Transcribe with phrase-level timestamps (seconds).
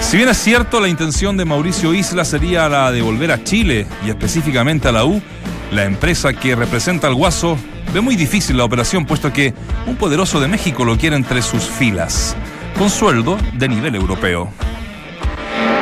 [0.00, 3.86] Si bien es cierto, la intención de Mauricio Isla sería la de volver a Chile
[4.06, 5.20] y específicamente a la U,
[5.70, 7.58] la empresa que representa al Guaso
[7.92, 9.52] ve muy difícil la operación puesto que
[9.86, 12.34] un poderoso de México lo quiere entre sus filas,
[12.78, 14.50] con sueldo de nivel europeo.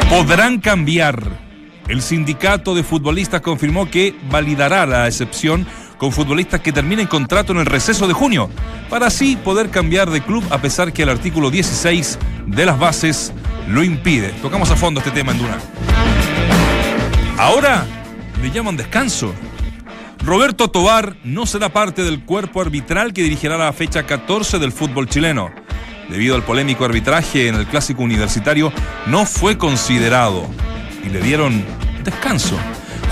[0.09, 1.23] Podrán cambiar.
[1.87, 5.68] El sindicato de futbolistas confirmó que validará la excepción
[6.00, 8.48] con futbolistas que terminen contrato en el receso de junio,
[8.88, 13.34] para así poder cambiar de club a pesar que el artículo 16 de las bases
[13.68, 14.30] lo impide.
[14.41, 15.58] Tocamos a fondo este tema en Duna.
[17.36, 17.84] Ahora
[18.41, 19.34] le llaman descanso.
[20.24, 25.06] Roberto Tobar no será parte del cuerpo arbitral que dirigirá la fecha 14 del fútbol
[25.06, 25.50] chileno.
[26.08, 28.72] Debido al polémico arbitraje en el clásico universitario,
[29.06, 30.46] no fue considerado
[31.05, 31.62] y le dieron
[32.02, 32.58] descanso.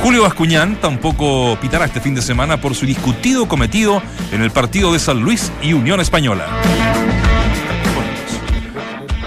[0.03, 4.93] Julio Bascuñán tampoco pitará este fin de semana por su discutido cometido en el partido
[4.93, 6.47] de San Luis y Unión Española.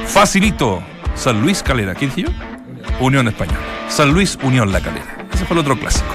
[0.08, 0.82] Facilito.
[1.16, 1.94] San Luis Calera.
[1.96, 2.30] ¿Qué dije yo?
[3.00, 3.60] Unión Española.
[3.90, 5.28] San Luis Unión La Calera.
[5.34, 6.08] Ese fue el otro clásico.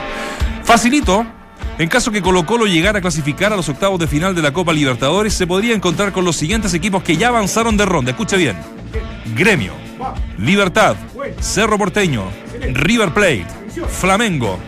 [0.64, 1.26] Facilito.
[1.78, 4.52] En caso que Colo Colo llegara a clasificar a los octavos de final de la
[4.52, 8.12] Copa Libertadores, se podría encontrar con los siguientes equipos que ya avanzaron de ronda.
[8.12, 8.56] Escuche bien.
[9.34, 9.74] Gremio,
[10.38, 10.96] Libertad,
[11.38, 12.24] Cerro Porteño,
[12.72, 13.46] River Plate,
[13.88, 14.58] Flamengo,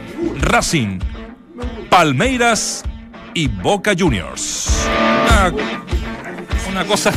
[0.40, 0.98] Racing,
[1.88, 2.84] Palmeiras
[3.34, 4.86] y Boca Juniors.
[5.26, 5.52] Una,
[6.70, 7.12] una cosa.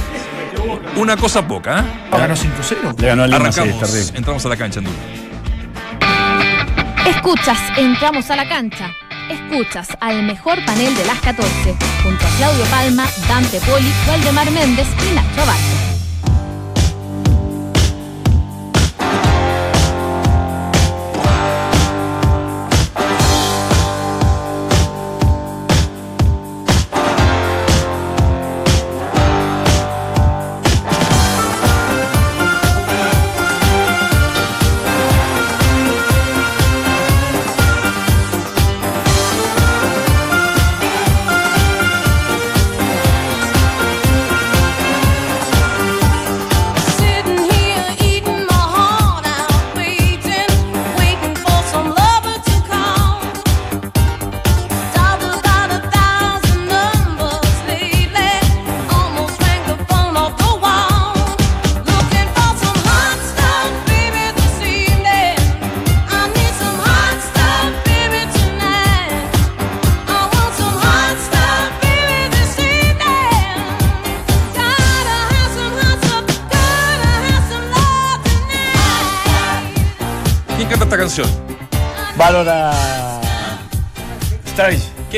[0.96, 1.84] Una cosa poca, ¿eh?
[2.12, 3.00] Ganó 5-0.
[3.00, 4.96] Le ganó al Lima, Arrancamos, entramos a la cancha Duna.
[7.08, 8.92] Escuchas, entramos a la cancha.
[9.30, 14.88] Escuchas al mejor panel de las 14, junto a Claudio Palma, Dante Poli, Waldemar Méndez
[15.10, 15.91] y Nacho Abate.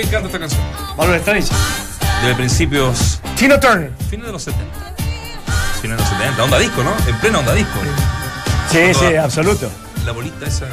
[0.04, 0.10] Strange.
[0.10, 0.62] ¿Quién canta esta canción?
[0.98, 1.50] Valora Strange.
[2.26, 3.20] De principios.
[3.38, 3.92] Tina Turner.
[4.10, 4.66] Fines de los 70.
[5.82, 6.44] Fines de los 70.
[6.44, 6.92] Onda disco, ¿no?
[7.08, 7.80] En plena onda disco.
[8.72, 9.70] Sí, sí, Toda- absoluto.
[10.06, 10.66] La bolita esa.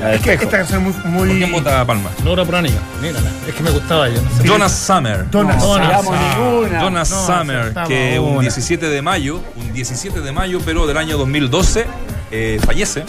[0.00, 1.02] La Es que esta canción es muy.
[1.02, 2.10] ¿Por muy quién vota Palma?
[2.24, 3.30] Laura Pránica, mírala.
[3.48, 4.20] Es que me gustaba ella.
[4.20, 4.46] No sé.
[4.46, 5.28] Jonas Summer.
[5.30, 6.80] Donna No ninguna.
[6.80, 8.40] Jonas No, Summer, que un una.
[8.42, 11.86] 17 de mayo, un 17 de mayo, pero del año 2012,
[12.30, 13.04] eh, fallece.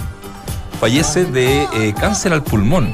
[0.80, 2.92] Fallece de eh, cáncer al pulmón.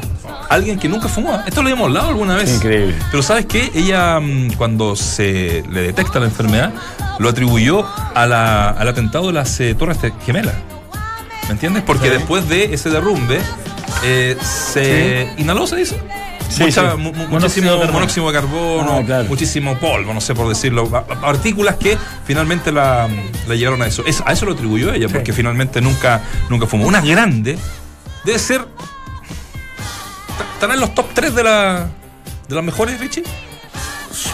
[0.50, 1.40] Alguien que nunca fumó.
[1.46, 2.54] Esto lo habíamos hablado alguna vez.
[2.56, 2.96] Increíble.
[3.12, 3.72] Pero ¿sabes qué?
[3.74, 6.72] Ella, mm, cuando se le detecta la enfermedad,
[7.20, 10.56] lo atribuyó a la- al atentado de las eh, Torres Gemelas.
[11.48, 11.84] ¿Me entiendes?
[11.84, 13.40] Porque después de ese derrumbe,
[14.04, 16.00] eh, se inhaló, se dice.
[16.50, 16.98] Sí, Mucha- sí.
[16.98, 17.94] mu- mu- Monóxido muchísimo de carbono.
[17.94, 19.26] monóxido de carbono, Ah, claro.
[19.26, 23.08] muchísimo polvo, no sé por decirlo, pa- pa- partículas que finalmente la,
[23.48, 24.04] la llevaron a eso.
[24.06, 26.86] Es- a eso lo atribuyó ella, porque finalmente nunca, nunca fumó.
[26.86, 27.58] Una grande
[28.24, 28.65] debe ser.
[30.56, 31.88] ¿Estará en los top 3 de, la,
[32.48, 33.24] de las mejores, Richie?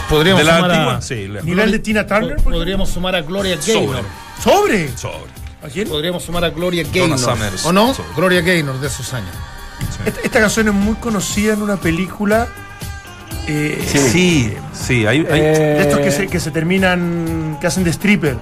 [0.08, 0.96] Podríamos de la sumar antigua.
[0.96, 2.36] a, Sí, le- Nivel de Tina Turner.
[2.36, 4.04] Podríamos sumar a Gloria Gaynor.
[4.42, 4.88] Sobre.
[4.88, 4.96] Sobre.
[4.96, 5.32] Sobre.
[5.64, 5.88] ¿A quién?
[5.88, 7.18] Podríamos sumar a Gloria Gaynor.
[7.18, 7.64] Summers.
[7.66, 7.94] ¿O no?
[8.16, 9.30] Gloria Gaynor de esos años.
[10.06, 12.46] Esta, esta canción es muy conocida en una película.
[13.48, 13.98] eh, Sí.
[13.98, 15.18] Sí, sí, hay.
[15.18, 17.58] hay- Eh, De estos que se, que se terminan.
[17.60, 18.36] que hacen de stripper.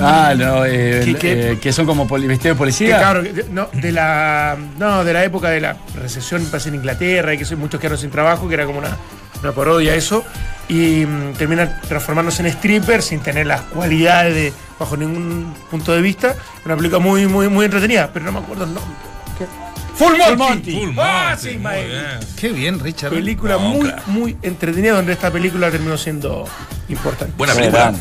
[0.00, 1.50] Ah, no, eh, ¿Qué- qué?
[1.52, 2.98] eh, que son como poli, vestidos de Que, policía.
[2.98, 4.56] claro, de, no, de la.
[4.78, 8.10] No, de la época de la recesión, parece en Inglaterra, y que muchos quedaron sin
[8.10, 8.96] trabajo, que era como una,
[9.42, 10.24] una parodia eso.
[10.68, 16.00] Y mm, terminan transformándose en stripper sin tener las cualidades de, bajo ningún punto de
[16.00, 16.34] vista.
[16.64, 18.94] Una película muy, muy, muy entretenida, pero no me acuerdo el nombre.
[19.38, 19.46] ¿Qué?
[19.94, 20.72] Full Monty.
[20.72, 21.86] Full Ah, Monty, sí, muy mae.
[21.86, 22.04] bien.
[22.40, 23.10] Qué bien, Richard.
[23.10, 24.02] Película No, muy, claro.
[24.06, 26.48] muy entretenida, donde esta película terminó siendo
[26.88, 27.34] importante.
[27.36, 27.92] Buena película.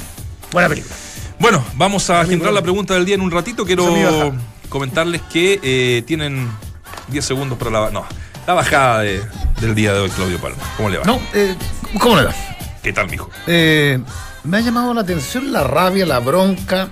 [0.51, 0.95] Buena película.
[1.41, 3.65] Bueno, vamos a Amigo, centrar la pregunta del día en un ratito.
[3.65, 4.33] Quiero
[4.69, 6.49] comentarles que eh, tienen
[7.09, 8.05] 10 segundos para la, no,
[8.47, 9.23] la bajada de-
[9.59, 10.57] del día de hoy, Claudio Palma.
[10.77, 11.03] ¿Cómo le va?
[11.03, 11.55] No, eh,
[11.99, 12.33] ¿cómo le va?
[12.83, 13.29] ¿Qué tal, mijo?
[13.47, 13.99] Eh,
[14.43, 16.89] me ha llamado la atención la rabia, la bronca,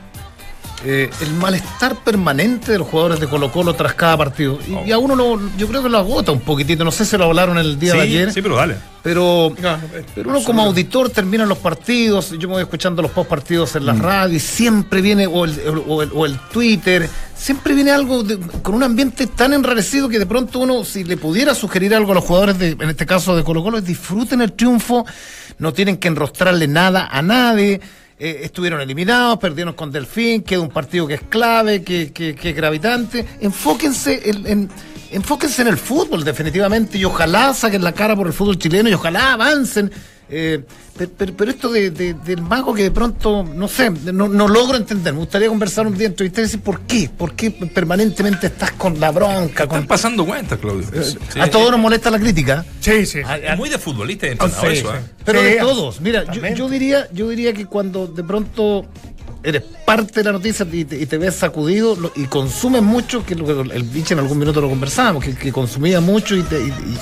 [0.85, 4.59] eh, el malestar permanente de los jugadores de Colo Colo tras cada partido.
[4.67, 6.83] Y, y a uno lo- yo creo que lo agota un poquitito.
[6.85, 8.31] No sé si lo hablaron el día de ayer.
[8.33, 8.75] sí, pero dale.
[9.01, 9.83] Pero, No, no,
[10.13, 13.85] pero uno como auditor termina los partidos, yo me voy escuchando los post partidos en
[13.85, 18.23] la radio y siempre viene, o el, o el- o el Twitter, siempre viene algo
[18.23, 22.11] de- con un ambiente tan enrarecido que de pronto uno, si le pudiera sugerir algo
[22.11, 25.05] a los jugadores, de, en este caso de Colo Colo, es disfruten el triunfo,
[25.59, 27.79] no tienen que enrostrarle nada a nadie.
[28.19, 32.55] Eh, estuvieron eliminados, perdieron con Delfín, queda un partido que es clave, que, que- es
[32.55, 33.25] gravitante.
[33.41, 34.69] Enfóquense en, en-
[35.11, 38.93] enfóquense en el fútbol, definitivamente, y ojalá saquen la cara por el fútbol chileno y
[38.93, 39.91] ojalá avancen.
[40.31, 40.61] Eh,
[40.95, 44.47] pero, pero- pero esto de- de- del mago que de pronto, no sé, no, no
[44.47, 45.11] logro entender.
[45.13, 48.73] Me gustaría conversar un día entre ustedes y decir por qué, por qué permanentemente estás
[48.73, 49.87] con la bronca, Están con...
[49.87, 50.85] pasando cuentas, Claudio.
[51.03, 51.17] Sí.
[51.39, 52.63] A todos nos molesta la crítica.
[52.79, 53.21] Sí, sí.
[53.43, 54.97] Es muy de futbolista y entrenador Sí, eso, sí.
[54.97, 55.01] ¿eh?
[55.25, 58.85] Pero Sí, de todos, mira, yo diría, yo diría que cuando de pronto
[59.43, 63.25] eres parte de la noticia y te, y te ves sacudido lo- y consumes mucho,
[63.25, 66.43] que lo que el bicho en algún minuto lo conversábamos, que, que consumía mucho y,
[66.43, 66.97] te- y-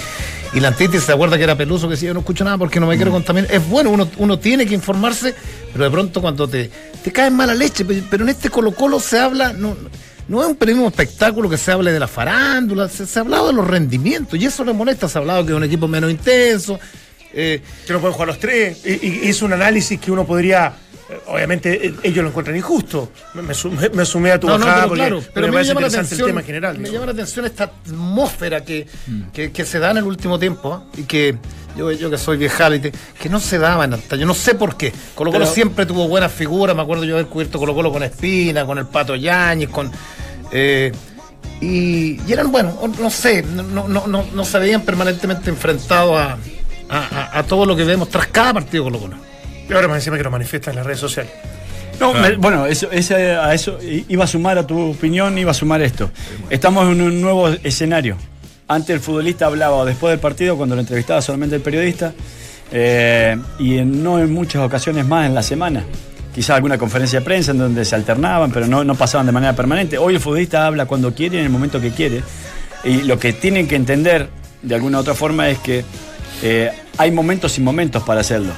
[0.53, 2.79] y- la antítesis se acuerda que era peluso, que decía yo no escucho nada porque
[2.79, 3.51] no me quiero contaminar.
[3.51, 5.35] Es bueno, uno, uno tiene que informarse,
[5.71, 6.69] pero de pronto cuando te,
[7.03, 9.75] te cae mala leche, pe- pero en este Colo Colo se habla, no,
[10.27, 13.47] no es un periodismo espectáculo que se hable de la farándula, se, se ha hablado
[13.47, 16.09] de los rendimientos y eso le molesta, se ha hablado que es un equipo menos
[16.11, 16.79] intenso.
[17.33, 18.79] eh, que no pueden jugar los tres.
[18.85, 20.73] Y, y es un análisis que uno podría.
[21.09, 23.11] Eh, Obviamente eh, ellos lo encuentran injusto.
[23.33, 25.47] Me, me sumé, me sumé a tu No, no, bajada pero porque, claro, porque pero
[25.47, 26.77] me parece llama la interesante atención, el tema general.
[26.77, 26.93] me digo.
[26.93, 28.87] llama la atención esta atmósfera que,
[29.33, 30.83] que, que se da en el último tiempo ¿ah?
[30.97, 31.37] y que
[31.77, 34.91] yo, yo que soy viejálite, que no se daba en antaño, no sé por qué.
[35.15, 38.01] Colo Colo Pero- siempre tuvo buenas figuras, me acuerdo yo haber cubierto Colo Colo con
[38.03, 39.91] Espina, con el Pato Yáñez, con...
[40.51, 40.91] eh,
[41.61, 46.15] y, y eran, bueno, no sé, no, no, no, no, no se veían permanentemente enfrentados
[46.19, 46.37] a,
[46.89, 49.15] a, a- a todo lo que vemos tras cada partido Colo Colo.
[49.69, 51.31] Y ahora más encima que lo manifiesta en las redes sociales.
[51.99, 55.53] No, me- bueno, eso, ese- a eso iba a sumar a tu opinión, iba a
[55.53, 56.11] sumar esto.
[56.49, 58.17] Estamos en un nuevo escenario.
[58.67, 62.13] Antes el futbolista hablaba después del partido, cuando lo entrevistaba solamente el periodista,
[62.71, 65.83] eh, y en- no en muchas ocasiones más en la semana.
[66.35, 69.55] Quizás alguna conferencia de prensa en donde se alternaban, pero no, no pasaban de manera
[69.55, 69.97] permanente.
[69.97, 72.21] Hoy el futbolista habla cuando quiere, en el momento que quiere.
[72.83, 74.29] Y lo que tienen que entender
[74.61, 75.83] de alguna u otra forma es que
[76.43, 78.51] eh, hay momentos y momentos para hacerlo.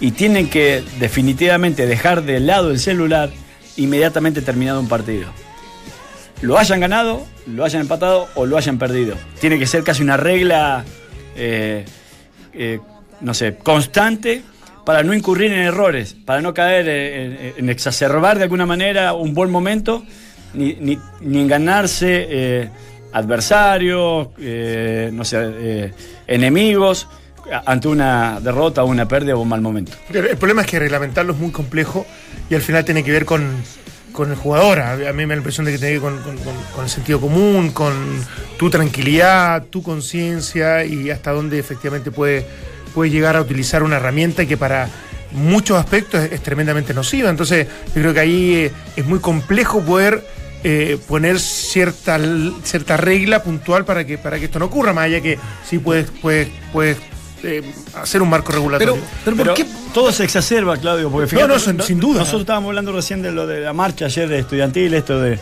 [0.00, 3.30] Y tienen que definitivamente dejar de lado el celular
[3.76, 5.28] inmediatamente terminado un partido.
[6.40, 9.14] Lo hayan ganado, lo hayan empatado o lo hayan perdido.
[9.40, 10.84] Tiene que ser casi una regla,
[11.36, 11.84] eh,
[12.54, 12.80] eh,
[13.20, 14.42] no sé, constante
[14.86, 19.34] para no incurrir en errores, para no caer en, en exacerbar de alguna manera un
[19.34, 20.02] buen momento,
[20.54, 22.70] ni, ni- ni en ganarse eh,
[23.12, 24.28] adversarios,
[25.12, 25.92] no sé,
[26.26, 27.06] enemigos
[27.64, 29.92] ante una derrota o una pérdida o un mal momento.
[30.12, 32.06] El problema es que reglamentarlo es muy complejo
[32.48, 33.62] y al final tiene que ver con,
[34.12, 34.80] con el jugador.
[34.80, 36.12] A, mí me da la impresión de que tiene que ver
[36.74, 37.94] con, el sentido común, con
[38.58, 42.46] tu tranquilidad, tu conciencia y hasta dónde efectivamente puede,
[42.94, 44.88] puede llegar a utilizar una herramienta que para
[45.32, 47.30] muchos aspectos es, es tremendamente nociva.
[47.30, 50.24] Entonces yo creo que ahí eh, es muy complejo poder
[50.62, 52.20] eh, poner cierta,
[52.64, 56.10] cierta regla puntual para que, para que esto no ocurra, más allá que sí puedes,
[56.10, 56.98] puedes, puedes
[57.42, 57.62] eh,
[57.94, 58.94] hacer un marco regulatorio.
[58.94, 59.66] Pero, pero, Pero ¿por qué?
[59.94, 62.20] todo se exacerba, Claudio, porque No, fíjate, no, sin- sin duda.
[62.20, 65.38] Nosotros estábamos hablando recién de lo de la marcha ayer de estudiantil, esto de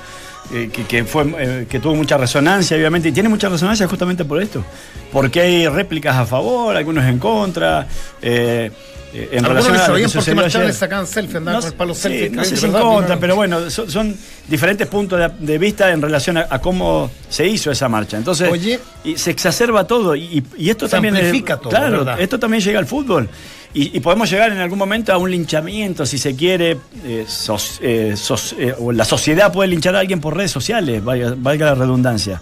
[0.53, 4.25] eh, que, que fue eh, que tuvo mucha resonancia, obviamente, y tiene mucha resonancia justamente
[4.25, 4.65] por esto,
[5.13, 7.87] porque hay réplicas a favor, algunos en contra.
[8.23, 8.71] eh,
[9.15, 10.75] eh, en Algunos relación no a lo que sucedió ayer.
[10.75, 12.29] sacaban selfie, andaban con el palo sí, selfie.
[12.29, 12.61] no sé ¿verdad?
[12.61, 13.21] si en contra, No.
[13.23, 14.15] pero bueno, son, son
[14.47, 18.19] diferentes puntos de, de vista en relación a, a cómo se hizo esa marcha.
[18.19, 18.79] Entonces, Oye.
[19.05, 20.15] y se exacerba todo.
[20.15, 22.21] Y, y esto Se también es- amplifica todo, Claro, ¿verdad?
[22.21, 23.31] esto también llega al fútbol.
[23.75, 26.79] Y, y podemos llegar en algún momento a un linchamiento, si se quiere.
[27.05, 31.05] eh, sos- eh, sos- eh, o la sociedad puede linchar a alguien por redes sociales,
[31.05, 32.41] valga, valga la redundancia.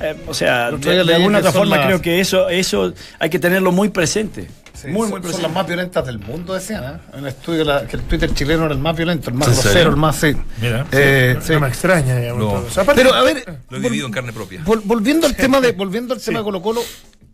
[0.00, 3.70] Eh, o sea, de, alguna otra forma las- creo que eso, eso hay que tenerlo
[3.70, 4.48] muy presente.
[4.72, 5.42] Sí, muy, son, muy son presente.
[5.42, 6.98] las más violentas del mundo, decían, ¿eh?
[7.12, 9.54] En el estudio la- que el Twitter chileno era el más violento, el más ¿En
[9.54, 10.16] grosero, el más...
[10.16, 10.32] Sí.
[10.60, 10.86] Mira.
[10.90, 11.52] Eh, sí.
[11.52, 12.42] no me extraña, digamos.
[12.42, 12.50] No.
[12.54, 12.66] todo.
[12.66, 14.64] O sea, aparte- Pero a ver, Lo he vivido en carne propia.
[14.64, 16.80] vol- volviendo al tema de volviendo al tema de Colo Colo,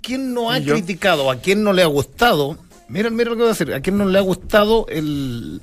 [0.02, 2.58] ¿quién no ha criticado, a quién no le ha gustado?
[2.88, 5.60] Miren, miren lo que voy a decir, a quién no le ha gustado el,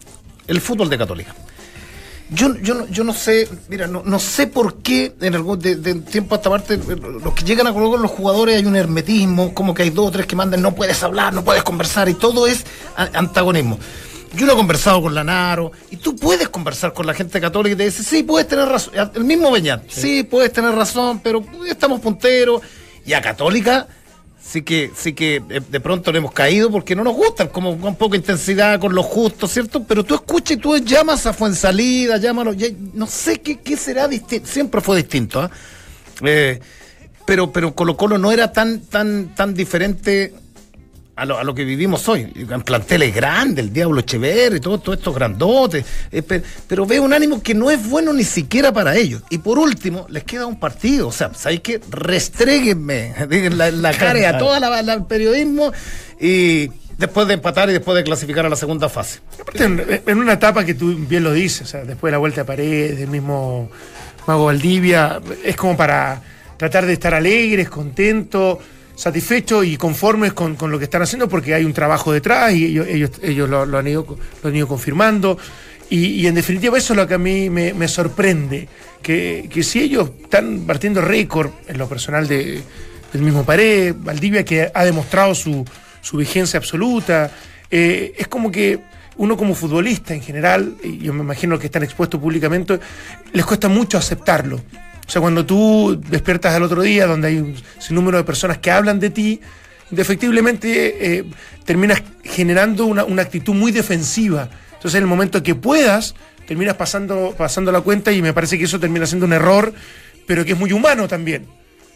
[0.47, 1.35] el fútbol de Católica.
[2.29, 5.75] Yo, yo, no, yo no sé, mira, no, no sé por qué en algún de,
[5.75, 8.75] de tiempo a esta parte, los que llegan a Colo Colo, los jugadores, hay un
[8.75, 12.09] hermetismo, como que hay dos o tres que mandan, no puedes hablar, no puedes conversar,
[12.09, 12.65] y todo es
[12.95, 13.77] antagonismo.
[14.35, 17.77] Yo lo he conversado con Lanaro, y tú puedes conversar con la gente católica y
[17.77, 20.23] te dice, sí, puedes tener razón, el mismo Beñat, sí.
[20.23, 22.61] puedes tener razón, pero estamos punteros,
[23.05, 23.87] y a Católica
[24.47, 27.77] sí que, sí que eh, de pronto le hemos caído porque no nos gustan, como
[27.79, 29.83] con poca intensidad, con lo justo, ¿cierto?
[29.83, 34.07] Pero tú escuchas y tú llamas a Fuensalida, llámalo, ya- no sé qué, qué será
[34.07, 35.49] distinto, siempre fue distinto, ¿ah?
[36.23, 36.59] Eh,
[37.25, 40.33] pero, pero Colo Colo no era tan, tan, tan diferente
[41.17, 42.31] a lo, a lo que vivimos hoy.
[42.35, 45.85] En planteles grandes, el Diablo Echeverri, todos todo estos grandotes.
[46.11, 49.21] eh, pe- pero, veo un ánimo que no es bueno ni siquiera para ellos.
[49.29, 51.07] Y por último, les queda un partido.
[51.07, 51.79] O sea, ¿sabéis qué?
[51.89, 55.71] Restréguenme en la, la cara a todo el periodismo.
[56.19, 59.19] Y después de empatar y después de clasificar a la segunda fase.
[59.53, 62.41] En, en una etapa que tú bien lo dices, o sea, después de la vuelta
[62.41, 63.69] a pared, del mismo
[64.27, 66.21] Mago Valdivia, es como para
[66.57, 68.59] tratar de estar alegres, contentos,
[68.95, 72.65] satisfechos y conformes con, con lo que están haciendo, porque hay un trabajo detrás y
[72.65, 75.37] ellos, ellos, ellos lo, lo han ido, lo han ido confirmando.
[75.89, 78.67] Y, y en definitiva eso es lo que a mí me, me sorprende,
[79.03, 82.61] que, que si ellos están partiendo récord en lo personal de,
[83.13, 85.63] del mismo Pared, Valdivia que ha demostrado su,
[86.01, 87.29] su vigencia absoluta,
[87.69, 88.79] eh, es como que
[89.17, 92.79] uno como futbolista en general, y yo me imagino que están expuestos públicamente,
[93.31, 94.59] les cuesta mucho aceptarlo.
[95.07, 98.71] O sea, cuando tú despiertas al otro día donde hay un sinnúmero de personas que
[98.71, 99.39] hablan de ti,
[99.91, 101.23] indefectiblemente eh,
[101.63, 104.49] terminas generando una, una actitud muy defensiva.
[104.73, 106.15] Entonces, en el momento que puedas,
[106.47, 109.73] terminas pasando, pasando la cuenta y me parece que eso termina siendo un error,
[110.27, 111.45] pero que es muy humano también.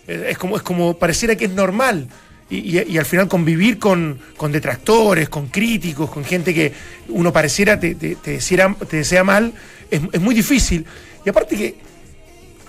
[0.08, 2.08] Eh, Es como, es como pareciera que es normal.
[2.50, 6.74] Y, y- al final convivir con, con detractores, con críticos, con gente que
[7.10, 8.40] uno pareciera te, te, te
[8.98, 9.54] desea mal,
[9.92, 10.84] es, es muy difícil.
[11.24, 11.76] Y aparte que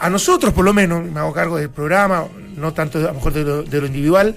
[0.00, 2.24] a nosotros, por lo menos, me hago cargo del programa,
[2.56, 4.34] no tanto a lo mejor de lo, de lo individual,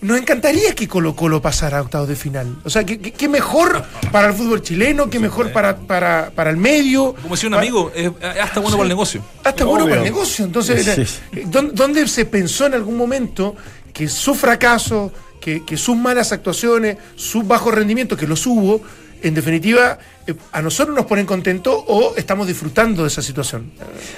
[0.00, 2.56] nos encantaría que Colo Colo pasara a octavos de final.
[2.64, 7.14] O sea, que mejor para el fútbol chileno, que mejor para, para, para el medio.
[7.20, 8.08] Como decía un amigo, es
[8.40, 9.22] hasta bueno para el negocio.
[9.42, 10.44] hasta bueno para el negocio.
[10.44, 11.42] Entonces, Sí, eh, sí.
[11.46, 13.56] ¿dó- ¿dónde se pensó en algún momento
[13.92, 18.80] que su fracaso, que, que sus malas actuaciones, sus bajos rendimientos, que los hubo,
[19.22, 23.72] en definitiva, eh, a nosotros nos ponen contentos o estamos disfrutando de esa situación?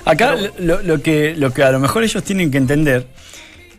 [0.04, 3.06] Acá lo, lo que, lo que a lo mejor ellos tienen que entender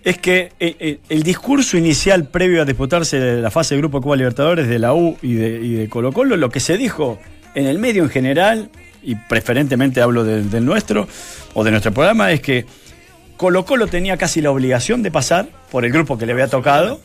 [0.03, 4.15] es que eh, eh, el discurso inicial previo a disputarse la fase de Grupo Copa
[4.15, 7.19] Libertadores de la U y de, y de Colo Colo, lo que se dijo
[7.53, 8.69] en el medio en general,
[9.03, 11.07] y preferentemente hablo del, del nuestro
[11.53, 12.65] o de nuestro programa, es que
[13.37, 16.99] Colo Colo tenía casi la obligación de pasar por el grupo que le había tocado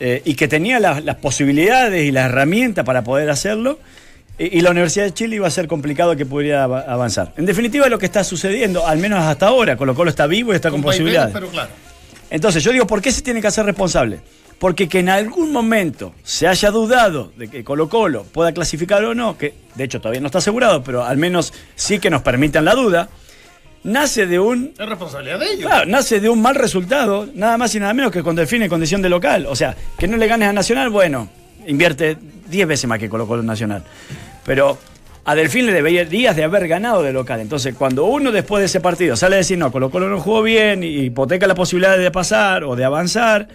[0.00, 3.78] eh, y que tenía las, las posibilidades y las herramientas para poder hacerlo.
[4.38, 7.32] Y, y la Universidad de Chile iba a ser complicado que pudiera av- avanzar.
[7.36, 10.56] En definitiva, lo que está sucediendo, al menos hasta ahora, Colo Colo está vivo y
[10.56, 11.32] está con, Con posibilidades.
[11.34, 11.70] pero claro.
[12.30, 14.20] Entonces, yo digo, ¿por qué se tiene que hacer responsable?
[14.58, 19.14] Porque que en algún momento se haya dudado de que Colo Colo pueda clasificar o
[19.14, 22.64] no, que de hecho todavía no está asegurado, pero al menos sí que nos permitan
[22.64, 23.08] la duda,
[23.84, 25.66] nace de un Es responsabilidad de ellos.
[25.66, 28.68] Claro, nace de un mal resultado, nada más y nada menos que con Delfín en
[28.68, 29.46] condición de local.
[29.46, 31.28] O sea, que no le ganes a Nacional, bueno,
[31.66, 32.16] invierte
[32.48, 33.82] 10 veces más que Colo Colo Nacional.
[34.44, 34.78] Pero
[35.24, 37.40] a Delfín le deberías de haber ganado de local.
[37.40, 40.42] Entonces, cuando uno después de ese partido sale a decir, no, Colo Colo no jugó
[40.42, 43.48] bien, y hipoteca la posibilidad de pasar o de avanzar,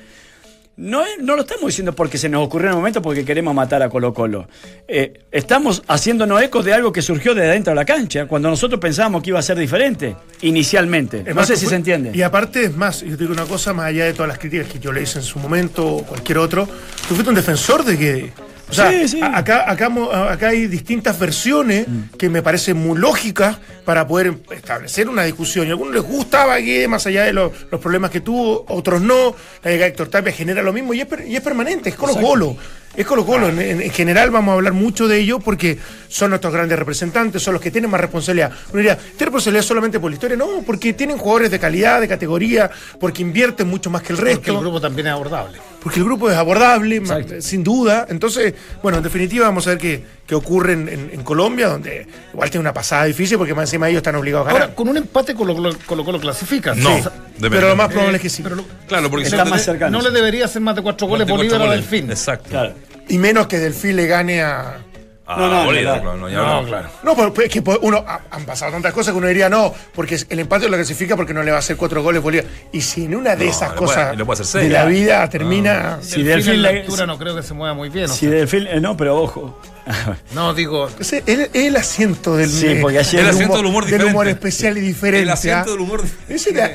[0.77, 3.53] no, es- no lo estamos diciendo porque se nos ocurrió en el momento porque queremos
[3.53, 4.47] matar a Colo Colo.
[4.87, 8.79] Eh, estamos haciéndonos eco de algo que surgió desde dentro de la cancha, cuando nosotros
[8.79, 11.19] pensábamos que iba a ser diferente, inicialmente.
[11.19, 12.11] Es no más, sé si se entiende.
[12.13, 14.67] Y aparte, es más, yo te digo una cosa, más allá de todas las críticas
[14.67, 16.65] que yo le hice en su momento o cualquier otro,
[17.07, 18.31] tú fuiste un defensor de que.
[18.69, 19.21] O sea, Sí, sí.
[19.21, 19.91] a- acá, acá,
[20.31, 21.85] acá hay distintas versiones
[22.17, 25.65] que me parecen muy lógicas para poder establecer una discusión.
[25.67, 29.01] Y a algunos les gustaba que, más allá de los, los problemas que tuvo, otros
[29.01, 29.35] no.
[29.63, 32.15] La llegada de Héctor Tapia genera lo mismo y es, y es permanente, es Colo
[32.15, 32.55] Colo.
[32.95, 33.49] Es Colo Colo.
[33.49, 35.77] En, en- en general vamos a hablar mucho de ello porque
[36.07, 38.51] son nuestros grandes representantes, son los que tienen más responsabilidad.
[38.69, 40.37] Uno diría, ¿tiene responsabilidad solamente por la historia?
[40.37, 44.33] No, porque tienen jugadores de calidad, de categoría, porque invierten mucho más que el Porque
[44.35, 45.59] resto el grupo también es abordable.
[45.83, 47.41] Porque el grupo es abordable, Exacto.
[47.41, 48.07] sin duda.
[48.09, 52.07] Entonces, bueno, en definitiva vamos a ver qué, qué ocurre en, en- en Colombia, donde
[52.33, 54.61] igual tiene una pasada difícil porque más encima ellos están obligados a ganar.
[54.63, 56.73] Ahora, con un empate Colo Colo, Colo, Colo clasifica.
[56.73, 57.03] No, Sí.
[57.35, 57.49] depende.
[57.49, 58.41] pero lo más probable es que sí.
[58.43, 59.97] Pero lo- Claro, porque Está más cercano.
[59.97, 61.71] no le debería hacer más de cuatro goles cuatro Bolívar a.
[61.73, 62.09] Delfín.
[62.09, 62.49] Exacto.
[62.49, 62.73] Claro.
[63.09, 64.77] Y menos que Delfín le gane a...
[65.25, 66.01] Ah, No, no, Bolívar, claro.
[66.01, 66.89] claro, no, ya no.
[67.03, 69.73] No, pero es que pues, uno ha- han pasado tantas cosas que uno diría no,
[69.95, 72.45] porque el empate lo clasifica porque no le va a hacer cuatro goles Bolívar.
[72.73, 75.99] Y si en una de No, esas puede- cosas puede hacer de la vida termina.
[76.01, 78.09] Si Delfín Delfín en la le- altura no creo que se mueva muy bien.
[78.09, 78.29] Si sea.
[78.31, 79.57] Delfín, eh, no, pero ojo,
[80.33, 83.65] No, digo, Es el, es el asiento del, Sí, porque ayer- El del asiento del
[83.65, 85.23] humor del humor especial y diferente.
[85.23, 85.71] El asiento ¿ah?
[85.71, 86.03] del humor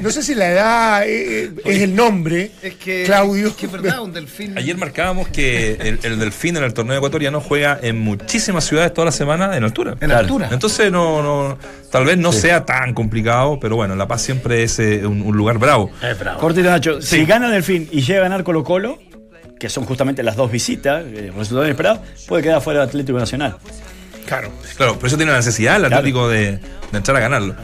[0.03, 2.51] no sé si la edad eh, es el nombre.
[2.63, 3.05] es que.
[3.05, 3.49] Claudio.
[3.49, 4.57] Es que es verdad, un delfín.
[4.57, 9.07] Ayer marcábamos que el, el Delfín en el torneo ecuatoriano juega en muchísimas ciudades toda
[9.07, 9.97] la semana en altura.
[10.01, 10.49] En altura.
[10.53, 11.59] Entonces no, no,
[11.91, 15.37] tal vez no sea tan complicado, pero bueno, La Paz siempre es eh, un, un
[15.37, 15.91] lugar bravo.
[16.03, 16.41] Es bravo.
[16.41, 17.03] Cortito, Nacho.
[17.03, 18.99] Si gana Delfín y llega a ganar Colo Colo,
[19.59, 23.57] que son justamente las dos visitas, eh, resultado inesperado, puede quedar fuera del Atlético Nacional.
[24.27, 24.51] Claro.
[24.77, 25.97] Claro, por eso tiene la necesidad el Claro.
[25.97, 26.61] Atlético de, de
[26.99, 27.55] entrar a ganarlo.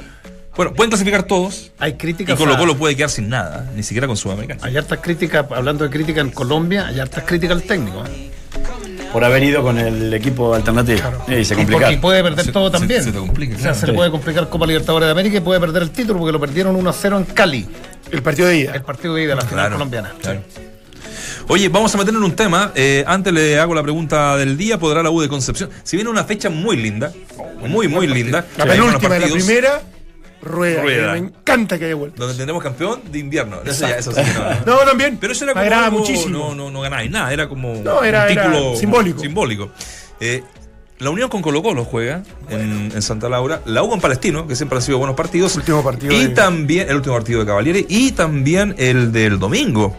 [0.56, 2.38] Bueno, pueden clasificar todos Hay y críticas.
[2.38, 4.60] Colo a- Colo puede quedar sin nada, ni siquiera con Sudamericana.
[4.64, 8.04] Hay hartas críticas, hablando de crítica en Colombia, hay hartas críticas al técnico.
[8.06, 8.30] ¿eh?
[9.12, 11.00] Por haber ido con el equipo alternativo.
[11.28, 11.80] Y se Y complica.
[11.86, 13.02] porque puede perder Se- todo se- también.
[13.02, 13.96] se te complica, o sea, se le Sí.
[13.96, 16.90] puede complicar Copa Libertadores de América y puede perder el título porque lo perdieron 1
[16.90, 17.68] a 0 en Cali,
[18.10, 18.74] El partido de ida.
[18.74, 20.12] el partido de ida de la final colombiana.
[20.20, 20.40] claro.
[21.48, 22.72] Oye, vamos a meternos en un tema.
[22.74, 24.78] Eh, antes le hago la pregunta del día.
[24.78, 25.68] ¿Podrá la U de Concepción?
[25.82, 27.12] Si viene una fecha muy linda,
[27.68, 28.46] muy, muy linda.
[28.56, 29.82] La penúltima la primera,
[30.40, 31.12] rueda.
[31.12, 32.20] Me encanta que haya vuelto.
[32.22, 33.58] Donde tendremos campeón de invierno.
[33.64, 34.20] Eso, ya, eso sí
[34.66, 34.72] no.
[34.78, 35.18] No, también.
[35.20, 36.38] Pero eso era como algo- muchísimo.
[36.38, 39.20] No, no, no ganáis nada, era como No, era- un era título simbólico.
[39.20, 39.70] simbólico.
[40.20, 40.42] Eh,
[40.98, 43.60] la Unión con Colo Colo juega en, en Santa Laura.
[43.66, 45.54] La U con Palestino, que siempre han sido buenos partidos.
[45.56, 47.84] Último partido Y de- también el último partido de Cavalieri.
[47.90, 49.94] Y también el del domingo.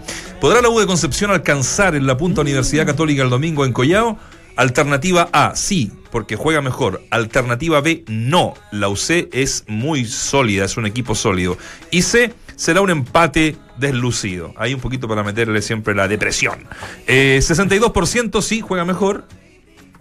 [0.45, 4.19] ¿Podrá la U de Concepción alcanzar en la punta Universidad Católica el domingo en Collao?
[4.55, 7.01] Alternativa A, sí, porque juega mejor.
[7.09, 8.53] Alternativa B, no.
[8.71, 11.57] La UC es muy sólida, es un equipo sólido.
[11.89, 14.53] Y C, será un empate deslucido.
[14.55, 16.59] Hay un poquito para meterle siempre la depresión.
[17.07, 19.27] Eh, 62% sí, juega mejor.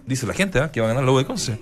[0.05, 0.71] Dice la gente ¿ah?
[0.71, 1.57] que va a ganar la U de Conce.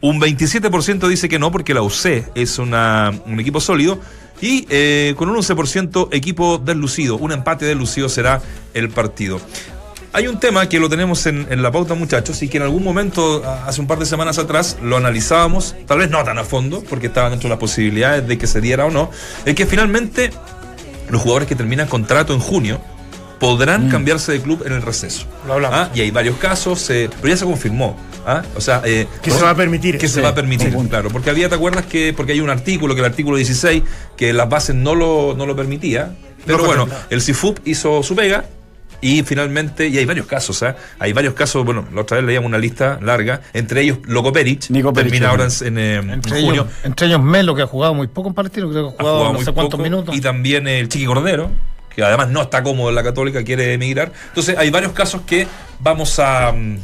[0.00, 4.00] Un 27% dice que no, porque la UC es una- un equipo sólido.
[4.42, 7.16] Y eh, con un 11% equipo deslucido.
[7.16, 8.42] Un empate deslucido será
[8.74, 9.40] el partido.
[10.12, 12.84] Hay un tema que lo tenemos en, en la pauta, muchachos, y que en algún
[12.84, 16.84] momento, hace un par de semanas atrás, lo analizábamos, tal vez no tan a fondo,
[16.90, 19.10] porque estaban dentro de las posibilidades de que se diera o no,
[19.46, 20.30] es que finalmente
[21.08, 22.80] los jugadores que terminan contrato en junio
[23.42, 25.26] podrán cambiarse de club en el receso.
[25.48, 25.76] Lo hablamos.
[25.78, 27.96] Ah, Y hay varios casos, eh, pero ya se confirmó.
[28.24, 28.42] ¿ah?
[28.54, 30.88] O sea, eh, Que se va a permitir Que se va a permitir, Sí.
[30.88, 31.10] claro.
[31.10, 33.82] Porque había, ¿te acuerdas que, porque hay un artículo, que el artículo 16,
[34.16, 36.14] que las bases no lo, no lo permitía?
[36.46, 38.44] Pero No bueno, el CIFUP hizo su pega
[39.00, 40.76] y finalmente, y hay varios casos, ¿ah?
[41.00, 44.70] Hay varios casos, bueno, la otra vez leíamos una lista larga, entre ellos Loco Peric,
[44.70, 46.52] Nico Peric, termina ahora en, eh, en Entre, junio.
[46.52, 49.02] ellos, entre ellos Melo, que ha jugado muy poco en Palestino, creo que ha ha
[49.10, 50.14] jugado, no muy sé cuántos poco, minutos.
[50.16, 51.50] Y también el Chiqui Cordero,
[51.94, 54.12] que además no está cómodo en la Católica, quiere emigrar.
[54.28, 55.46] Entonces hay varios casos que
[55.80, 56.78] vamos a mm,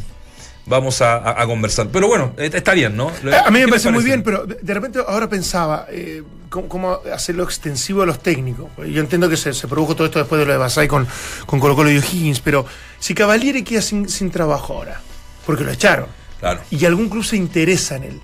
[0.67, 1.89] vamos a, conversar.
[1.91, 3.11] Pero bueno, eh, está bien, ¿no?
[3.25, 6.23] Eh, A mí ¿Qué me parece muy bien, pero de de repente ahora pensaba eh,
[6.51, 8.69] cómo, cómo hacerlo extensivo a los técnicos.
[8.77, 11.07] Yo entiendo que se, se produjo todo esto después de lo de Basay con,
[11.47, 12.67] con Colo Colo y O'Higgins, pero
[12.99, 15.01] si Cavalieri queda sin, sin trabajo ahora,
[15.47, 16.07] porque lo echaron,
[16.39, 18.21] Claro, y algún club se interesa en él.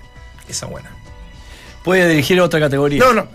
[0.47, 0.91] esa buena.
[1.85, 2.99] Puede dirigir otra categoría.
[2.99, 3.29] No, no,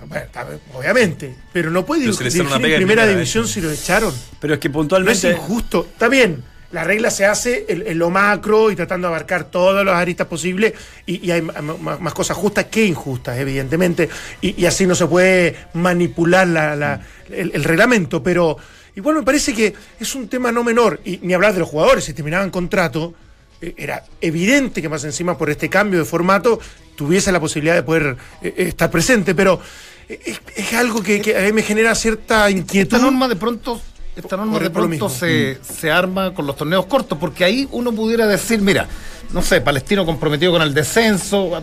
[0.74, 3.52] obviamente, pero no puede Pero dirigir en primera división vez.
[3.54, 4.14] si lo echaron.
[4.40, 5.32] Pero es que No es puntualmente.
[5.32, 5.88] injusto.
[5.94, 6.44] Está bien.
[6.72, 10.28] La regla se hace en, en lo macro y tratando de abarcar todas las aristas
[10.28, 10.74] posibles
[11.06, 14.08] y, y hay más, cosas justas que injustas, evidentemente.
[14.42, 18.22] Y, y así no se puede manipular la- la- el, el reglamento.
[18.22, 18.56] Pero
[18.96, 21.00] igual me parece que es un tema no menor.
[21.06, 23.16] Y ni hablar de los jugadores, si terminaban contrato,
[23.62, 26.60] era evidente que más encima por este cambio de formato
[26.96, 29.36] tuviese la posibilidad de poder eh, eh, estar presente.
[29.36, 29.60] Pero
[30.08, 32.96] eh, es, es algo que, que a mí me genera cierta inquietud.
[32.96, 33.82] Esta norma de pronto,
[34.16, 38.28] esta norma de pronto se, se arma con los torneos cortos, porque ahí uno pudiera
[38.28, 38.88] decir, mira,
[39.32, 41.62] no sé, Palestino comprometido con el descenso,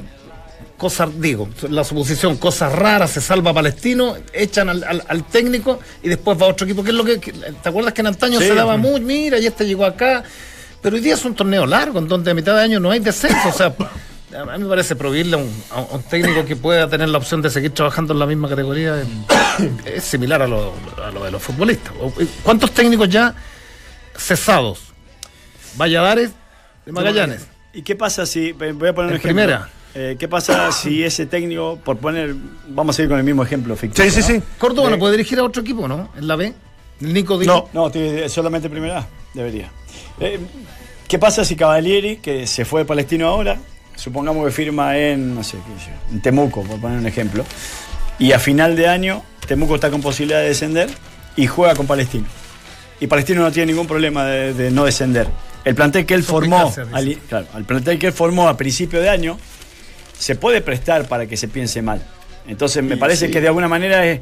[0.76, 6.08] cosas, digo, la suposición, cosas raras, se salva Palestino, echan al, al- al técnico y
[6.10, 8.38] después va a otro equipo, que es lo que, que- ¿te acuerdas que en antaño
[8.40, 8.48] Sí.
[8.48, 10.22] se daba muy, mira, y este llegó acá?
[10.86, 13.00] Pero hoy día es un torneo largo, en donde a mitad de año no hay
[13.00, 13.74] descenso, o sea...
[14.38, 17.42] A mí me parece prohibirle a un, a un técnico que pueda tener la opción
[17.42, 19.08] de seguir trabajando en la misma categoría es,
[19.84, 21.92] es similar a lo, a lo de los futbolistas.
[22.00, 22.12] O-
[22.44, 23.34] ¿Cuántos técnicos ya
[24.16, 24.78] cesados?
[25.76, 26.30] Valladares
[26.84, 27.46] de Magallanes.
[27.72, 29.20] ¿Y qué pasa si, voy a poner un En ejemplo?
[29.22, 29.68] primera.
[29.92, 32.32] Eh, ¿Qué pasa si ese técnico, por poner,
[32.68, 34.04] vamos a ir con el mismo ejemplo ficticio?
[34.04, 34.38] Sí, sí, ¿no?
[34.40, 34.46] sí.
[34.58, 36.10] Córdoba no Eh, puede dirigir a otro equipo, ¿no?
[36.16, 36.54] En la B.
[37.00, 37.68] Nico Di- No.
[37.72, 37.90] No,
[38.28, 39.70] solamente primera A, debería.
[40.20, 40.40] Eh,
[41.08, 43.58] ¿Qué pasa si Cavalieri, que se fue de Palestino ahora,
[43.94, 47.44] supongamos que firma en, no sé, qué sé yo, en Temuco, por poner un ejemplo,
[48.18, 50.90] y a final de año Temuco está con posibilidad de descender
[51.36, 52.26] y juega con Palestino?
[52.98, 55.28] Y Palestino no tiene ningún problema de, de no descender.
[55.64, 57.20] El plantel que él formó, al, dice.
[57.28, 59.38] claro, el plantel que él formó a principio de año,
[60.18, 62.02] se puede prestar para que se piense mal.
[62.48, 64.20] Entonces me parece que de alguna manera es,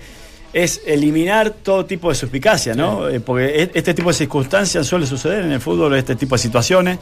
[0.55, 3.09] es eliminar todo tipo de suspicacia, ¿no?
[3.09, 6.39] Eh, Porque e- este tipo de circunstancias suele suceder en el fútbol, este tipo de
[6.41, 6.99] situaciones.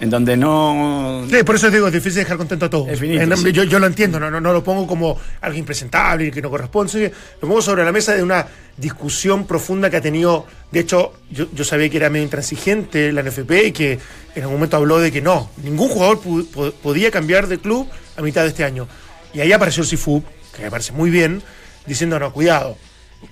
[0.00, 1.26] en donde no...
[1.30, 2.88] Sí, por eso digo, es difícil dejar contento a todos.
[2.88, 3.52] En- sí.
[3.52, 6.48] yo, yo lo entiendo, no, no, no lo pongo como algo impresentable y que no
[6.48, 7.12] corresponde.
[7.42, 8.46] Lo pongo sobre la mesa de una
[8.78, 10.46] discusión profunda que ha tenido.
[10.72, 13.98] De hecho, yo, yo sabía que era medio intransigente la NFP y que
[14.34, 18.22] en algún momento habló de que no, ningún jugador pu- podía cambiar de club a
[18.22, 18.88] mitad de este año.
[19.34, 20.22] Y ahí apareció el Sifu,
[20.56, 21.42] que me parece muy bien,
[21.86, 22.76] diciendo, no, cuidado,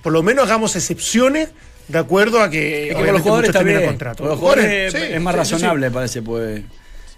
[0.03, 1.49] por lo menos hagamos excepciones
[1.87, 3.89] de acuerdo a que, Es que con los jugadores terminan bien.
[3.91, 4.23] contrato.
[4.23, 5.53] Con los jugadores sí, es más sí, sí, sí.
[5.55, 6.21] razonable, parece.
[6.21, 6.61] Pues,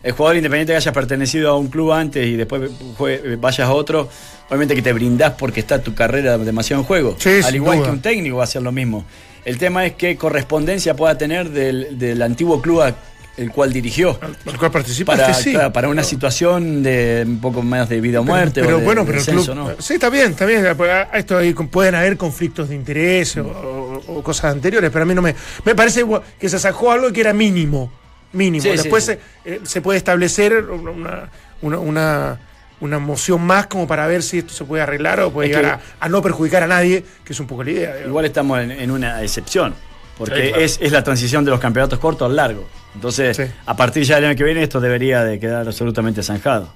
[0.04, 3.74] el jugador independiente que haya pertenecido a un club antes y después jue- vayas a
[3.74, 4.10] otro,
[4.48, 7.15] obviamente que te brindás porque está tu carrera demasiado en juego.
[7.46, 7.88] Al igual duda.
[7.88, 9.06] que un técnico va a hacer lo mismo.
[9.46, 12.96] El tema es qué correspondencia pueda tener del, del antiguo club a-
[13.41, 14.19] el cual dirigió.
[14.21, 15.51] Al cual participaste, Para, sí.
[15.54, 18.62] claro, para una situación de un poco más de vida o muerte.
[18.62, 19.67] Pero, o de bueno, pero el descenso, club.
[19.75, 19.82] ¿no?
[19.82, 20.65] Sí, está bien, está bien.
[20.77, 25.04] Pues, ah, Esto ahí pueden haber conflictos de interés o, o- o cosas anteriores, pero
[25.04, 25.36] a mí no me.
[25.65, 26.06] Me parece
[26.39, 27.91] que se sacó algo que era mínimo.
[28.34, 28.63] Mínimo.
[28.63, 29.13] Sí, Después sí.
[29.43, 31.30] Se, eh, se puede establecer una,
[31.62, 32.39] una, una,
[32.80, 35.82] una moción más como para ver si esto se puede arreglar o puede Es llegar
[35.99, 37.88] a, a no perjudicar a nadie, que es un poco la idea.
[37.89, 38.08] digamos.
[38.08, 39.75] Igual estamos en, en una excepción,
[40.17, 40.63] porque Sí, claro.
[40.63, 42.65] es, es la transición de los campeonatos cortos al largo.
[42.95, 43.43] Entonces, Sí.
[43.65, 46.73] a partir ya del año que viene, esto debería de quedar absolutamente zanjado.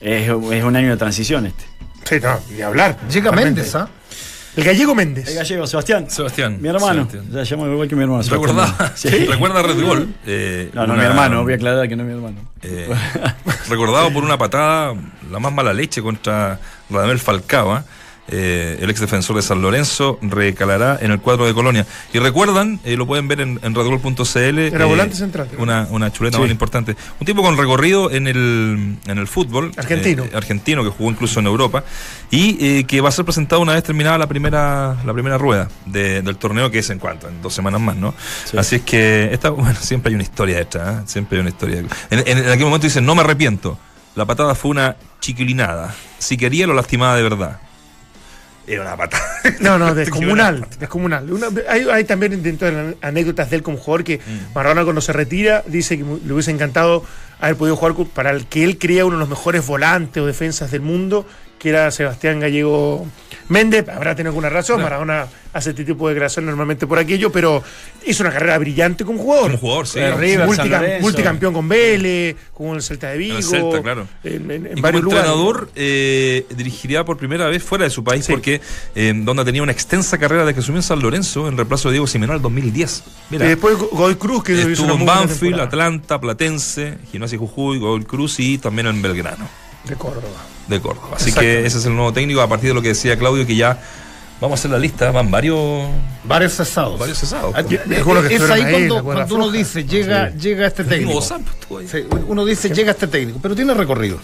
[0.00, 1.64] Es, es un año de transición este.
[2.04, 2.98] Sí, no, ni hablar.
[3.08, 3.30] Llega.
[3.32, 3.88] Méndez, ¿ah?
[4.56, 5.28] El gallego Méndez.
[5.28, 6.10] El gallego, Sebastián.
[6.10, 6.58] Sebastián.
[6.60, 7.08] Mi hermano.
[7.10, 7.24] Sebastián.
[7.32, 8.22] Ya llamo igual que mi hermano.
[8.22, 8.56] Sebastián.
[8.58, 9.08] ¿Recuerda, Sí.
[9.26, 10.08] ¿Recuerda Red Gol?
[10.26, 12.36] Eh, No, no, una- mi hermano, voy a aclarar que no es mi hermano.
[12.62, 12.88] eh,
[13.68, 14.94] recordado por una patada,
[15.30, 16.58] la más mala leche contra
[16.90, 17.82] Radamel Falcao.
[18.28, 21.84] Eh, el ex defensor de San Lorenzo recalará en el cuadro de Colonia.
[22.12, 24.58] Y recuerdan, eh, lo pueden ver en, en redgol.cl.
[24.58, 25.48] Era volante central.
[25.58, 26.42] Una, una chuleta Sí.
[26.42, 26.96] muy importante.
[27.20, 29.72] Un tipo con recorrido en el, en el fútbol.
[29.76, 30.24] Argentino.
[30.24, 31.82] eh, argentino, que jugó incluso en Europa.
[32.30, 35.68] Y eh, que va a ser presentado una vez terminada la primera, la primera rueda
[35.86, 38.14] de- del torneo, que es en cuanto, en dos semanas más, ¿no?
[38.44, 38.56] Sí.
[38.56, 40.66] Así es que, esta, bueno, siempre hay una historia ¿eh?
[41.06, 41.78] Siempre hay una historia.
[42.10, 43.78] En, en- en aquel momento dicen, no me arrepiento.
[44.14, 45.94] La patada fue una chiquilinada.
[46.18, 47.58] Si quería, lo lastimaba de verdad.
[48.66, 49.24] Era una patada.
[49.60, 51.30] No, no, descomunal, descomunal.
[51.32, 54.54] Una- hay, hay también dentro de anécdotas de él como jugador que Mm.
[54.54, 57.04] Maradona cuando se retira dice que le hubiese encantado
[57.40, 60.70] haber podido jugar para el que él creía uno de los mejores volantes o defensas
[60.70, 61.26] del mundo,
[61.62, 63.06] que era Sebastián Gallego
[63.48, 63.88] Méndez.
[63.88, 67.62] Habrá tenido alguna razón, Maradona hace este tipo de declaraciones normalmente por aquello, pero
[68.06, 69.46] hizo una carrera brillante como jugador.
[69.52, 70.00] Como jugador, sí.
[70.00, 73.36] Multicam- multicampeón con Vélez, con el Celta de Vigo.
[73.36, 74.08] el Celta, claro.
[74.24, 75.26] En, en- en Y como varios lugares.
[75.26, 78.32] entrenador eh, dirigiría por primera vez fuera de su país Sí.
[78.32, 78.60] porque
[78.96, 81.92] eh, donde tenía una extensa carrera de que asumió en San Lorenzo en reemplazo de
[81.94, 83.04] Diego Simeone al 2010.
[83.30, 85.60] Mira, Y después Go- Godoy Cruz, que estuvo en Banfield.
[85.60, 89.48] Atlanta, Platense, Gimnasia y Jujuy, Godoy Cruz y también en Belgrano
[89.84, 90.28] de Córdoba.
[90.68, 91.16] de Córdoba.
[91.16, 93.56] Así que ese es el nuevo técnico a partir de lo que decía Claudio que
[93.56, 93.78] ya
[94.40, 95.86] vamos a hacer la lista, van varios
[96.24, 96.98] Varios cesados.
[96.98, 97.52] varios cesados.
[97.54, 97.66] Pues.
[97.66, 101.20] que es ahí ahí, cuando, uno dice, llega, llega este técnico.
[101.22, 104.18] Sí, uno dice, llega este técnico, pero tiene recorrido.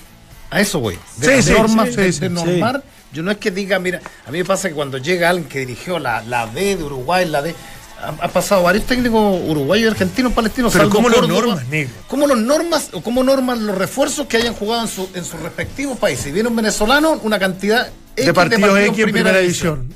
[0.51, 0.99] A eso voy.
[1.19, 2.35] De Sí, sí, normas sí, de, sí, de sí.
[2.35, 5.47] normar, yo no es que diga, mira, a mí me pasa que cuando llega alguien
[5.49, 7.55] que dirigió la, la D de Uruguay, la D,
[8.01, 11.93] ha pasado varios técnicos uruguayos argentinos, palestinos, Pero ¿cómo los normas, negro?
[12.07, 15.41] ¿Cómo los normas o cómo norman los refuerzos que hayan jugado en, su- en sus
[15.41, 16.33] respectivos países?
[16.33, 19.93] Viene un venezolano, una cantidad X de partidos X en primera división.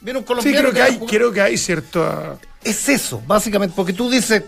[0.00, 2.38] Viene un Sí, colombiano creo que ha hay, jugado- creo que hay cierto.
[2.62, 4.42] es eso, básicamente, porque tú dices,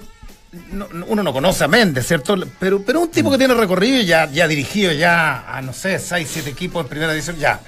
[0.72, 2.36] no- no- uno no conoce a Méndez, ¿cierto?
[2.58, 5.98] Pero, pero un tipo que tiene recorrido y ya, ya dirigido ya a, no sé,
[5.98, 7.60] seis, siete equipos en primera división, ya,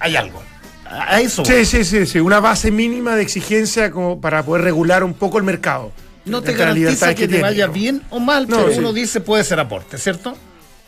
[0.00, 0.42] hay algo.
[0.90, 1.44] A eso.
[1.44, 2.18] Sí, sí, sí, sí.
[2.20, 5.92] Una base mínima de exigencia como para poder regular un poco el mercado.
[6.24, 7.72] no te garantiza libertades que, te tiene, vaya ¿no?
[7.72, 8.78] bien o mal, No, pero sí.
[8.78, 10.34] uno dice puede ser aporte, ¿cierto?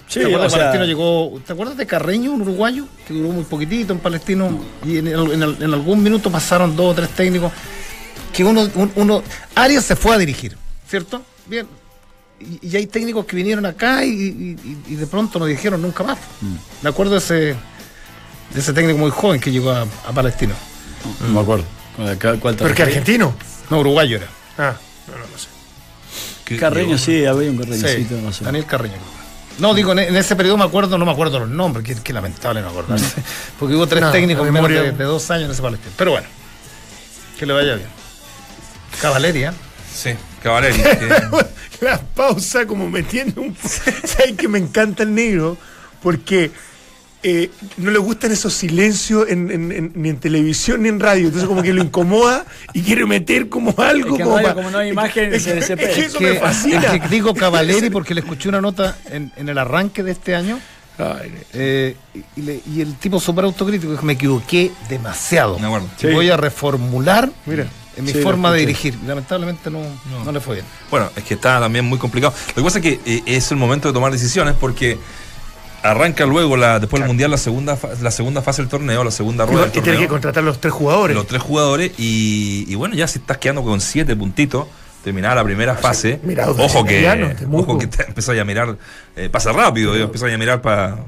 [0.06, 3.28] Sí, ¿Te acuerdas o sea, Palestino llegó, ¿te acuerdas de Carreño, un uruguayo, que duró
[3.28, 6.94] muy poquitito en Palestino y en, el- en el- en algún minuto pasaron dos o
[6.94, 7.52] tres técnicos
[8.32, 9.22] que uno, un- uno,
[9.54, 10.56] Arias se fue a dirigir,
[10.88, 11.22] ¿cierto?
[11.46, 11.66] Bien.
[12.40, 14.56] Y, y hay técnicos que vinieron acá y, y-
[14.88, 16.18] y- y de pronto no dirigieron nunca más.
[16.82, 17.56] Me acuerdo de ese,
[18.52, 20.54] de ese técnico muy joven que llegó a, a Palestino.
[21.22, 21.64] No me acuerdo.
[22.40, 23.34] ¿Cuál- Pero que argentino.
[23.68, 24.26] No, uruguayo era.
[24.58, 24.74] Ah,
[25.06, 25.48] no, no, no sé.
[26.58, 28.44] Carreño, sí, había un Sí, Carreñocito, no sé.
[28.44, 28.94] Daniel Carreño.
[29.58, 32.60] No, digo, en, ese periodo me acuerdo, no me acuerdo los nombres, que, que lamentable
[32.62, 33.22] no acordarse.
[33.58, 35.92] Porque hubo tres No, técnicos en menos de, de dos años en ese palestino.
[35.96, 36.26] Pero bueno,
[37.38, 37.88] que le vaya bien.
[39.00, 39.54] Caballeria.
[39.94, 40.10] Sí,
[40.42, 40.76] Cavaleri.
[40.82, 43.56] que- La pausa como metiendo un...
[43.56, 45.56] ¿Sabes que me encanta el negro?
[46.02, 46.50] Porque
[47.22, 51.26] eh, no le gustan esos silencios en- en- en- ni en televisión ni en radio.
[51.26, 54.10] Entonces como que lo incomoda y quiere meter como algo.
[54.10, 56.34] Es que en como, radio, pa- como no hay imagen, es que eso Que, me
[56.40, 56.94] fascina.
[56.94, 60.34] es que digo Cavalleri porque le escuché una nota en, en el arranque de este
[60.34, 60.58] año
[60.98, 61.96] Ay, eh,
[62.36, 65.58] y, le- y el tipo súper autocrítico dijo, me equivoqué demasiado.
[65.58, 65.88] Me acuerdo.
[65.98, 66.08] Sí.
[66.08, 67.66] Voy a reformular Mira.
[67.96, 68.98] en mi Sí, forma de dirigir.
[69.06, 69.80] Lamentablemente no,
[70.24, 70.30] no.
[70.32, 70.66] le fue bien.
[70.90, 72.34] Bueno, es que está también muy complicado.
[72.48, 74.98] Lo que pasa es que eh, es el momento de tomar decisiones porque
[75.82, 79.10] arranca luego, la, después del Mundial, la segunda, fa- la segunda fase del torneo, la
[79.10, 80.08] segunda rueda del Que tiene torneo.
[80.08, 81.16] que contratar los tres jugadores.
[81.16, 84.66] los tres jugadores y, y bueno, ya si estás quedando con siete puntitos,
[85.04, 86.20] terminada la primera fase,
[86.58, 87.62] ojo que, Temuco.
[87.72, 88.76] ojo que te empezáis a mirar,
[89.16, 90.98] eh, pasa rápido, y empezáis a mirar para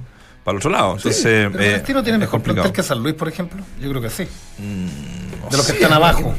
[0.47, 0.97] el otro lado.
[0.97, 2.63] Entonces, Pero eh, Palestino tiene mejor complicado.
[2.65, 3.63] plantel que San Luis, por ejemplo.
[3.81, 4.27] Yo creo que sí.
[4.59, 6.35] Mm, de los que están abajo.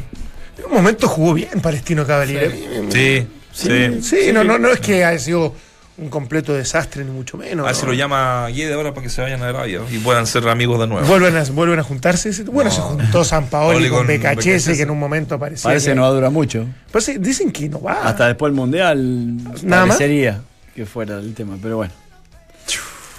[0.58, 2.52] En un momento jugó bien Palestino Cavaliere.
[2.90, 4.02] Sí, sí.
[4.02, 5.54] Sí, no, no, no es que haya sido
[5.98, 7.66] un completo desastre, ni mucho menos.
[7.66, 7.90] A ver si ¿no?
[7.90, 10.88] lo llama Guede ahora para que se vayan a Arabia y puedan ser amigos de
[10.88, 11.06] nuevo.
[11.08, 12.32] Vuelven a, vuelven a juntarse.
[12.46, 12.76] Bueno, No.
[12.76, 15.70] se juntó San Paoli con con Becachese, que en un momento parecía.
[15.70, 16.66] Parece que no va a durar mucho.
[16.92, 18.08] Parece- dicen que no va.
[18.08, 19.98] Hasta después del Mundial ¿Nada más?
[20.00, 21.94] que fuera el tema, pero bueno.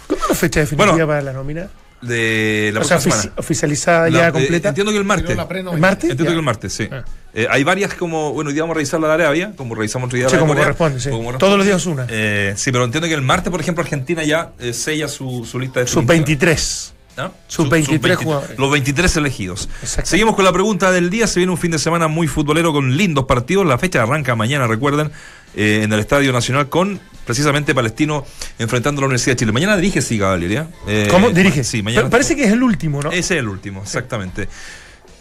[0.09, 1.69] ¿Cuándo es la fecha definitiva Bueno, para la nómina?
[2.07, 3.41] De la o sea, próxima ofici- semana.
[3.41, 4.69] oficializada La- ya eh, completa.
[4.71, 5.37] entiendo que el martes.
[5.37, 6.11] La ¿El martes?
[6.11, 6.31] Entiendo Ya.
[6.31, 6.89] que el martes, sí.
[6.91, 7.05] Ah.
[7.33, 10.07] Eh, hay varias como, bueno, hoy día vamos a revisar la de Arabia, como revisamos
[10.07, 11.11] otro día Sí, la de como Corea, corresponde, sí.
[11.11, 12.07] como Todos los días una.
[12.09, 15.59] Eh, sí, pero entiendo que el martes, por ejemplo, Argentina ya eh, sella su, su
[15.59, 16.93] lista de Sub-23.
[17.17, 17.33] ¿no?
[17.47, 18.59] Sub-23 jugadores.
[18.59, 19.69] Los 23 elegidos.
[19.83, 20.11] Exacto.
[20.11, 21.27] Seguimos con la pregunta del día.
[21.29, 23.65] Se viene un fin de semana muy futbolero con lindos partidos.
[23.67, 25.11] La fecha arranca mañana, recuerden,
[25.55, 28.25] eh, en el Estadio Nacional con precisamente Palestino
[28.59, 29.53] enfrentando a la Universidad de Chile.
[29.53, 30.69] Mañana dirige, sí, Caballería.
[30.87, 31.31] Eh, ¿Cómo?
[31.31, 31.65] Dirige.
[31.65, 32.05] Sí, mañana.
[32.05, 33.11] Pa- Parece que es el último, ¿no?
[33.11, 34.49] Ese es el último, exactamente.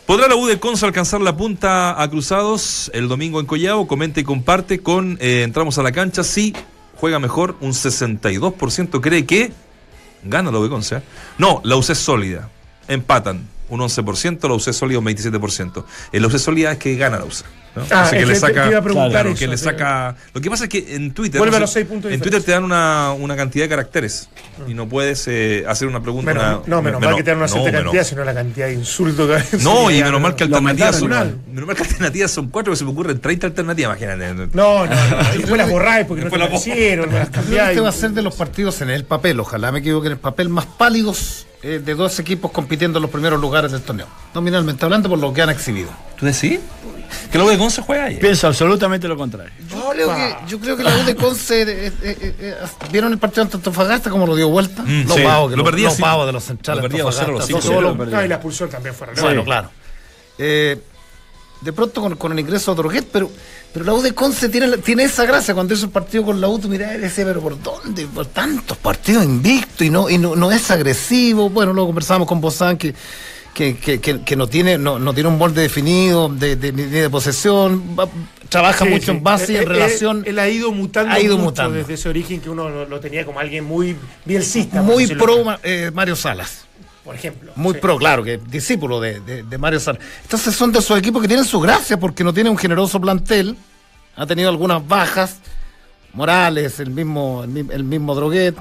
[0.06, 3.88] ¿Podrá la U de Conce alcanzar la punta a Cruzados el domingo en Collao?
[3.88, 6.24] Comenta y comparte con eh, Entramos a la cancha.
[6.26, 6.54] Sí,
[6.98, 7.56] juega mejor.
[7.62, 9.52] Un 62% cree que
[10.24, 10.98] gana la U de Conce.
[10.98, 11.02] ¿eh?
[11.38, 12.50] No, la UC es sólida.
[12.88, 13.48] Empatan.
[13.74, 15.84] Un 11%, la UC es sólida un 27%.
[16.12, 17.34] El UC sólida es que gana la UC.
[17.76, 17.82] ¿no?
[17.90, 19.64] Ah, O sea, que le saca, te iba a preguntar claro, eso, que le te-
[19.64, 20.16] saca.
[20.32, 21.40] Lo que pasa es que en Twitter.
[21.40, 23.70] Vuelve no a sé, los seis puntos En Twitter te dan una, una cantidad de
[23.70, 24.30] caracteres
[24.68, 26.32] y no puedes eh, hacer una pregunta.
[26.36, 28.24] Menos- una- no, menos menos- mal que te dan una no, cierta menos- cantidad, sino
[28.24, 31.10] la cantidad de insultos que a no, y menos mal que Lo alternativas son,
[31.52, 34.50] menos mal que alternativas son cuatro, que se me ocurren 30 alternativas, imagínate.
[34.56, 35.18] No, no, no.
[35.34, 36.64] Después las borráis porque no te Después las borro.
[36.64, 37.70] parecieron, las que cambiáis.
[37.70, 40.20] este va a ser de los partidos en el papel, ojalá me equivoque, en el
[40.20, 44.08] papel más pálidos eh, de dos equipos compitiendo en los primeros lugares del torneo.
[44.34, 45.90] Nominalmente hablando por lo que han exhibido.
[46.18, 46.60] ¿Tú decís?
[47.32, 48.20] Que la U de Conce juega ayer.
[48.20, 49.52] Pienso absolutamente lo contrario.
[49.70, 52.56] Yo creo, que, yo creo que la U de Conce, eh, eh,
[52.92, 54.82] ¿vieron el partido ante Antofagasta como lo dio vuelta?
[54.84, 55.24] Mm, los sí.
[55.24, 56.02] pavos, que Lo los- perdía, los sí.
[56.02, 58.26] pavos de los centrales Lo perdía 2-0 a los Antofagasta, cinco, todo lo- lo No,
[58.26, 59.16] y la expulsión también fueron.
[59.22, 59.70] Bueno, claro.
[60.38, 60.82] Eh,
[61.62, 63.30] de pronto con, con el ingreso de Droguet, pero,
[63.74, 65.54] pero la U de Conce tiene, tiene esa gracia.
[65.54, 68.06] Cuando hizo el partido con la U, tú mirás y decías, pero ¿por dónde?
[68.06, 71.50] Por tantos partidos invictos y no, y no, no es agresivo.
[71.50, 72.94] Bueno, luego conversamos con Bozán que,
[73.54, 77.10] que, que, que- que no, tiene, no, no tiene un molde definido de, de- de
[77.10, 77.96] posesión.
[78.00, 78.08] va-
[78.50, 79.12] trabaja Sí, mucho sí.
[79.12, 80.24] en base y Eh, en eh, relación.
[80.28, 81.76] Él, ha ido mutando Ha ido mucho mutando.
[81.78, 84.82] desde ese origen que uno lo, lo tenía como alguien muy bielcista.
[84.84, 86.66] muy pro eh, Mario Salas.
[87.04, 87.52] Por ejemplo.
[87.56, 87.80] Muy Sí.
[87.82, 90.02] pro, claro, que discípulo de, de- de Mario Salas.
[90.22, 93.58] Entonces son de esos equipos que tienen su gracia porque no tiene un generoso plantel.
[94.16, 95.38] Ha tenido algunas bajas.
[96.14, 98.56] Morales, el mismo, el, mi- el mismo Droguet.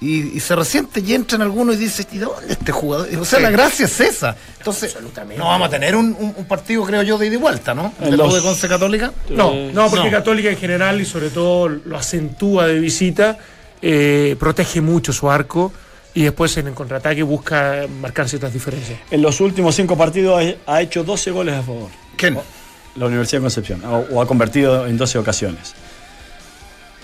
[0.00, 3.08] Y, y se resiente y entran algunos y dice, ¿y dónde este jugador?
[3.20, 3.42] O sea, Sí.
[3.44, 4.34] la gracia es esa.
[4.58, 4.96] Entonces,
[5.38, 7.92] no vamos a tener un, un- un partido, creo yo, de ida y vuelta, ¿no?
[8.00, 9.12] En De la U los- de Conce Católica.
[9.30, 10.10] No, no, porque No.
[10.10, 13.38] Católica en general y sobre todo lo acentúa de visita,
[13.80, 15.72] eh, protege mucho su arco
[16.14, 18.98] y después en el contraataque busca marcar ciertas diferencias.
[19.10, 21.88] En los últimos cinco partidos ha- hecho 12 goles a favor.
[22.16, 22.38] ¿Quién?
[22.96, 23.84] La Universidad de Concepción.
[23.84, 25.74] O, o ha convertido en 12 ocasiones.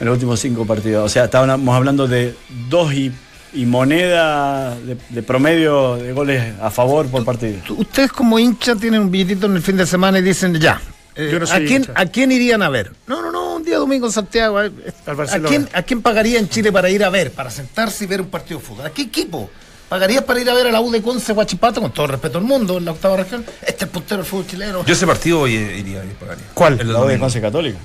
[0.00, 1.06] En los últimos cinco partidos.
[1.06, 2.34] O sea, estábamos hablando de
[2.68, 3.10] dos y,
[3.54, 7.58] y moneda de, de promedio de goles a favor por partido.
[7.76, 10.80] Ustedes como hincha tienen un billetito en el fin de semana y dicen, ya.
[11.16, 11.92] eh, Yo no ¿a, soy quién, hincha.
[11.96, 12.92] ¿A quién irían a ver?
[13.08, 14.62] No, no, no, un día domingo en Santiago.
[14.62, 14.70] eh,
[15.06, 15.48] Al ¿A Barcelona.
[15.48, 18.28] quién, ¿A quién pagaría en Chile para ir a ver, para sentarse y ver un
[18.28, 18.86] partido de fútbol?
[18.86, 19.50] ¿A qué equipo?
[19.88, 22.38] ¿Pagarías para ir a ver a la U de Conce Guachipato, con todo el respeto
[22.38, 23.44] al mundo, en la octava región?
[23.62, 24.84] Este es el puntero del fútbol chileno.
[24.84, 26.44] Yo ese partido hoy eh, iría y pagaría.
[26.54, 26.78] ¿Cuál?
[26.80, 27.18] El La U de.
[27.18, 27.78] Conce Católica.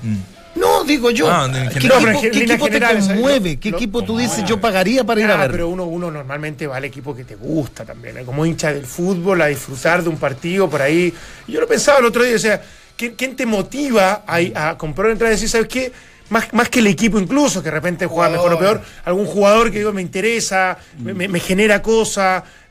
[0.55, 1.31] No, digo yo.
[1.31, 1.87] Ah, en ¿Qué.
[1.87, 3.57] No, equipo, qué equipo te conmueve?
[3.57, 5.51] ¿Qué lo- equipo tú dices yo pagaría para ir a Ah, ver?
[5.51, 8.23] pero uno, uno normalmente va al equipo que te gusta también, ¿eh?
[8.23, 11.11] como hincha del fútbol, a disfrutar de un partido por ahí.
[11.47, 12.61] Yo lo pensaba el otro día, o sea,
[12.97, 15.91] ¿quién, quién te motiva a, a comprar entrada y decir, ¿sabes qué?
[16.29, 19.71] Más, más que el equipo incluso, que de repente juega mejor o peor, algún jugador
[19.71, 21.81] que digo, me interesa, me, me- me genera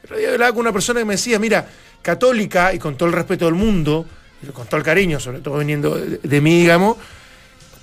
[0.05, 1.67] otro día hablaba con una persona que me decía, mira,
[2.01, 4.07] católica, y con todo el respeto del mundo,
[4.53, 6.97] con todo el cariño, sobre todo viniendo de, de mí, digamos,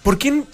[0.03, 0.45] ¿por quién,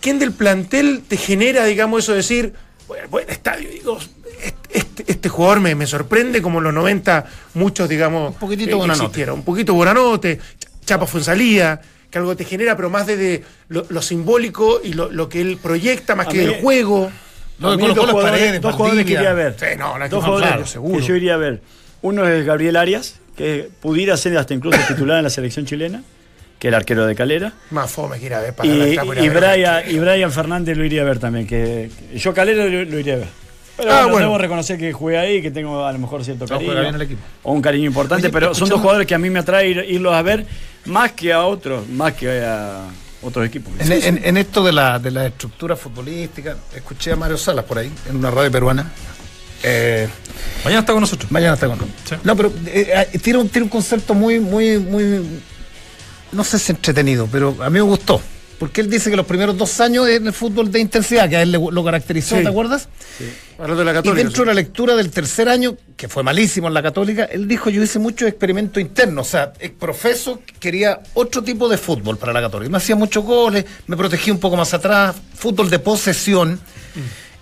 [0.00, 2.54] quién del plantel te genera, digamos, eso de decir,
[2.88, 3.98] bueno, buen estadio, digo,
[4.42, 8.70] este, este- este jugador me, me sorprende como en los 90 muchos, digamos, Un poquitito
[8.70, 9.30] eh, Buenanote.
[9.30, 10.40] Un poquito Buenanote,
[10.90, 14.80] Ch- Chapa fue en salida, que algo te genera, pero más desde lo, lo simbólico
[14.82, 17.10] y lo, lo que él proyecta, más A que mí- del juego.
[17.60, 19.54] Colo dos jugadores, dos jugadores que iría a ver.
[19.58, 20.98] Sí, no, la dos jugadores claro, seguro.
[20.98, 21.60] que yo iría a ver.
[22.02, 26.02] Uno es Gabriel Arias, que pudiera ser hasta incluso titular en la selección chilena.
[26.58, 27.52] que el arquero de Calera.
[27.70, 29.30] Más fome que ir a ver para Y, la y ver.
[29.54, 31.46] Brian, y Brian Fernández lo iría a ver también.
[31.46, 33.28] Que, que yo Calera lo, lo iría a ver.
[33.80, 34.26] Pero Ah, bueno, bueno.
[34.28, 36.66] debo reconocer que jugué ahí, que tengo a lo mejor cierto cariño.
[36.66, 37.20] juega bien el equipo.
[37.42, 39.84] O un cariño importante, Oye, pero son dos jugadores que a mí me atrae ir-
[39.88, 40.46] irlos a ver
[40.86, 42.82] más que a otros, más que a
[43.22, 43.72] otros equipos.
[43.78, 47.78] En, en- en esto de la, de la estructura futbolística, escuché a Mario Salas por
[47.78, 48.90] ahí, en una radio peruana.
[49.62, 50.08] Eh,
[50.64, 51.30] Mañana está con nosotros.
[51.30, 52.00] Mañana está con nosotros.
[52.08, 52.14] Sí.
[52.24, 55.20] No, pero eh, eh, tiene, un, tiene un concepto muy, muy, muy,
[56.32, 58.20] no sé si entretenido, pero a mí me gustó.
[58.60, 61.42] Porque él dice que los primeros dos años en el fútbol de intensidad, que a
[61.42, 62.42] él le- lo caracterizó, Sí.
[62.42, 62.90] ¿te acuerdas?
[63.58, 64.22] Hablando de la Y Católica.
[64.22, 67.70] dentro de la lectura del tercer año, que fue malísimo en la Católica, él dijo,
[67.70, 69.26] yo hice muchos experimentos internos.
[69.26, 72.70] O sea, el profeso quería otro tipo de fútbol para la Católica.
[72.70, 76.60] Me hacía muchos goles, me protegía un poco más atrás, fútbol de posesión.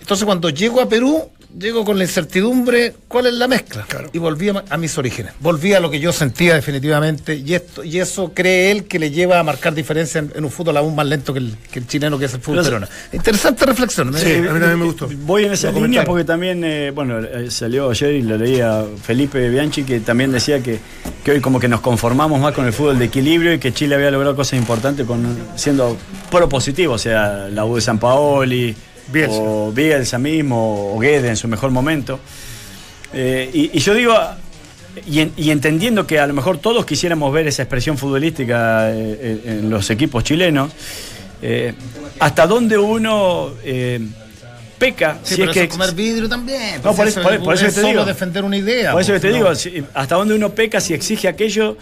[0.00, 3.84] Entonces cuando llego a Perú, llego con la incertidumbre, ¿cuál es la mezcla?
[3.88, 4.10] Claro.
[4.12, 5.32] Y volví a, a mis orígenes.
[5.40, 7.36] Volví a lo que yo sentía definitivamente.
[7.36, 10.50] Y, esto, y eso cree él que le lleva a marcar diferencia en, en un
[10.50, 12.86] fútbol aún más lento que el, que el chileno, que es el fútbol peruano.
[13.12, 14.12] Interesante reflexión.
[14.14, 15.08] Sí, a mí también me gustó.
[15.26, 18.84] Voy en esa Lo línea porque también, eh, bueno, eh, salió ayer y lo leía
[19.02, 20.78] Felipe Bianchi que también decía que,
[21.24, 23.94] que hoy como que nos conformamos más con el fútbol de equilibrio y que Chile
[23.94, 25.96] había logrado cosas importantes con siendo
[26.30, 28.74] propositivo, o sea, la U de San Paoli,
[29.12, 29.36] Bielsa.
[29.40, 32.20] o Bielsa mismo, o Guede en su mejor momento.
[33.12, 34.14] Eh, y, y yo digo,
[35.06, 39.40] y, en- y entendiendo que a lo mejor todos quisiéramos ver esa expresión futbolística eh,
[39.44, 40.70] en, en los equipos chilenos,
[41.40, 41.72] eh,
[42.20, 44.00] hasta dónde uno eh,
[44.78, 46.76] peca Sí, si pero es eso que es comer vidrio también.
[46.76, 48.04] No, pues por eso- por- por eso es te solo digo.
[48.04, 48.92] defender una idea.
[48.92, 49.44] por eso que pues, te no.
[49.44, 51.76] digo, si- hasta dónde uno peca si exige aquello,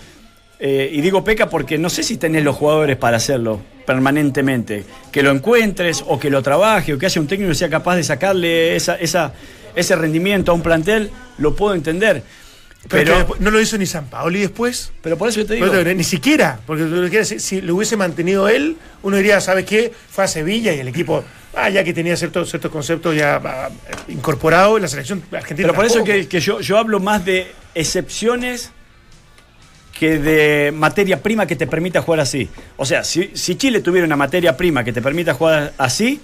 [0.59, 5.23] eh, y digo peca porque no sé si tenés los jugadores para hacerlo permanentemente, que
[5.23, 8.05] lo encuentres o que lo trabaje o que haya un técnico que sea capaz de
[8.05, 9.33] sacarle esa, esa,
[9.75, 12.23] ese rendimiento a un plantel, lo puedo entender.
[12.89, 14.93] Pero, Pero, no lo hizo ni San Paoli después.
[15.03, 18.77] pero por eso te digo, Pero ni siquiera, porque si, si lo hubiese mantenido él,
[19.03, 19.93] uno diría, ¿sabes qué?
[20.09, 23.71] Fue a Sevilla y el equipo, ah, ya que tenía ciertos, ciertos conceptos ya ah,
[24.09, 25.69] incorporados en la selección argentina.
[25.69, 28.71] Pero por eso que, que yo, yo hablo más de excepciones
[29.99, 32.49] que de materia prima que te permita jugar así.
[32.77, 36.21] O sea, si, Chile tuviera una materia prima que te permita jugar así,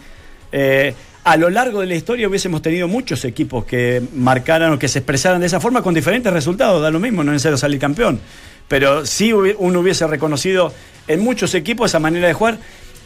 [0.52, 4.88] eh, a lo largo de la historia hubiésemos tenido muchos equipos que marcaran o que
[4.88, 6.82] se expresaran de esa forma con diferentes resultados.
[6.82, 8.20] Da lo mismo, no es necesario salir campeón.
[8.68, 10.72] Pero sí uno hubiese reconocido
[11.06, 12.58] en muchos equipos esa manera de jugar.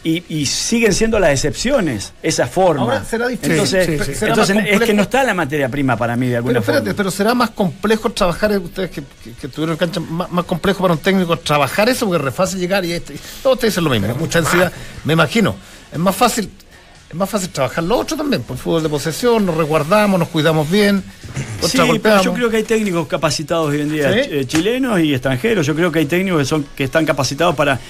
[0.09, 2.83] Y, y siguen siendo las excepciones, esa forma.
[2.83, 3.53] Ahora será difícil.
[3.55, 6.53] Entonces, Sí, sí, entonces es que no está la materia prima para mí de alguna
[6.53, 6.97] Pero espérate, forma.
[6.97, 10.83] pero será más complejo trabajar, eh, ustedes que, que, que tuvieron cancha, más, más complejo
[10.83, 13.83] para un técnico trabajar eso, porque es re fácil llegar y este, todos te dicen
[13.83, 14.71] lo mismo, mucha ansiedad,
[15.05, 15.57] me imagino.
[15.92, 16.49] Es más fácil,
[17.11, 20.71] es más fácil trabajar lo otro también, por fútbol de posesión, nos resguardamos, nos cuidamos
[20.71, 21.03] bien,
[21.62, 24.21] Sí, pero yo creo que hay técnicos capacitados hoy en día, ¿Sí?
[24.31, 25.66] eh, chilenos y extranjeros.
[25.66, 27.81] Yo creo que hay técnicos que, son, que están capacitados para.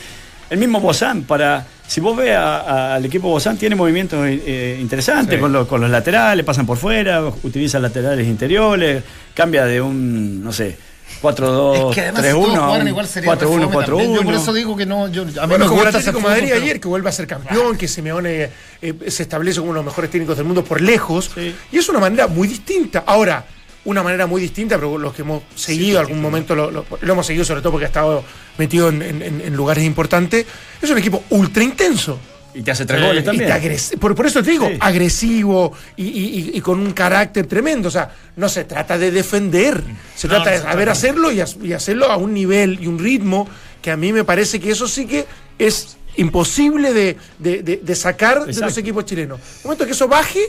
[0.49, 1.67] El mismo Bozán, para.
[1.87, 5.41] Si vos ves a- a- al equipo Bozán, tiene movimientos eh, interesantes Sí.
[5.41, 9.03] con, los, con los laterales, pasan por fuera, utiliza laterales interiores,
[9.35, 10.77] cambia de un, no sé,
[11.23, 13.87] 4-2, Es que además 3-1, si todos a jugaran un igual sería 4-1, re fome
[13.87, 14.15] también.
[14.15, 14.37] Yo por 4-1.
[14.43, 16.49] eso digo que no, yo, a mí Bueno, me como el gusta hacer Atlético Madrid
[16.51, 18.51] pero- ayer, que vuelve a ser campeón, que Simeone
[18.83, 21.31] eh, se establece como uno de los mejores técnicos del mundo por lejos.
[21.35, 21.55] Sí.
[21.73, 23.05] Y es una manera muy distinta.
[23.07, 23.45] Ahora,
[23.87, 27.27] una manera muy distinta, pero los que hemos seguido algún momento, lo, lo- lo hemos
[27.27, 28.23] seguido sobre todo porque ha estado
[28.59, 30.45] metido en, en- en- en lugares importantes,
[30.83, 32.19] es un equipo ultra intenso.
[32.55, 33.77] Y te hace tres Sí, goles Y también.
[34.01, 34.77] por, por eso te digo, Sí.
[34.81, 37.89] agresivo y, y- y- y con un carácter tremendo.
[37.89, 39.83] O sea, no se trata de defender,
[40.15, 41.41] se No, trata no de saber hacerlo y,
[41.73, 43.47] hacerlo a un nivel y un ritmo
[43.83, 45.27] que a mí me parece que eso sí que
[45.59, 49.39] es imposible de, de- de- de sacar de los equipos chilenos.
[49.39, 50.41] En el momento que eso baje,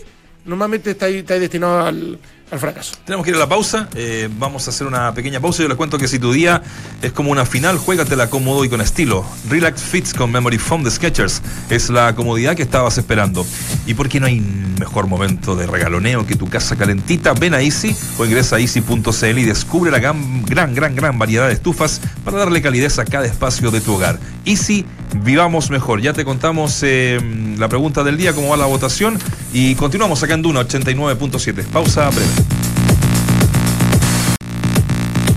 [0.46, 2.18] normalmente está, ahí- está ahí destinado al,
[2.50, 2.96] al fracaso.
[3.06, 3.90] Tenemos que ir a la pausa.
[3.96, 5.62] eh, vamos a hacer una pequeña pausa.
[5.64, 6.62] Yo les cuento que si tu día
[7.02, 9.26] es como una final, juégatela cómodo y con estilo.
[9.50, 13.46] Relax Fits con Memory Foam de Skechers es la comodidad que estabas esperando.
[13.86, 17.96] Y porque no hay mejor momento de regaloneo que tu casa calentita, ven a Easy
[18.18, 22.38] o ingresa a easy.cl y descubre la gran, gran, gran, gran variedad de estufas para
[22.38, 24.20] darle calidez a cada espacio de tu hogar.
[24.48, 24.86] Easy,
[25.24, 26.02] vivamos mejor.
[26.02, 27.20] Ya te contamos eh,
[27.58, 29.20] la pregunta del día, cómo va la votación
[29.52, 31.66] y continuamos acá en Duna 89.7.
[31.66, 32.32] Pausa breve.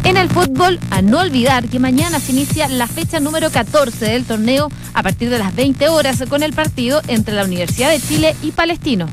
[0.04, 4.24] En el fútbol, a no olvidar que mañana se inicia la fecha número 14 del
[4.24, 8.36] torneo a partir de las 20 horas con el partido entre la Universidad de Chile
[8.42, 9.08] y Palestino.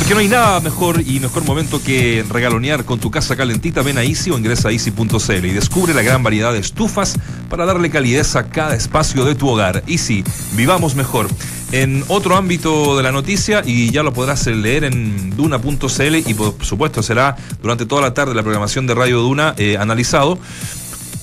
[0.00, 3.82] Porque no hay nada mejor y mejor momento que regalonear con tu casa calentita.
[3.82, 7.18] Ven a Easy o ingresa a easy.cl y descubre la gran variedad de estufas
[7.50, 9.84] para darle calidez a cada espacio de tu hogar.
[9.86, 10.24] Easy,
[10.54, 11.28] vivamos mejor.
[11.70, 16.64] En otro ámbito de la noticia, y ya lo podrás leer en duna.cl y por
[16.64, 20.38] supuesto será durante toda la tarde la programación de Radio Duna eh, analizado.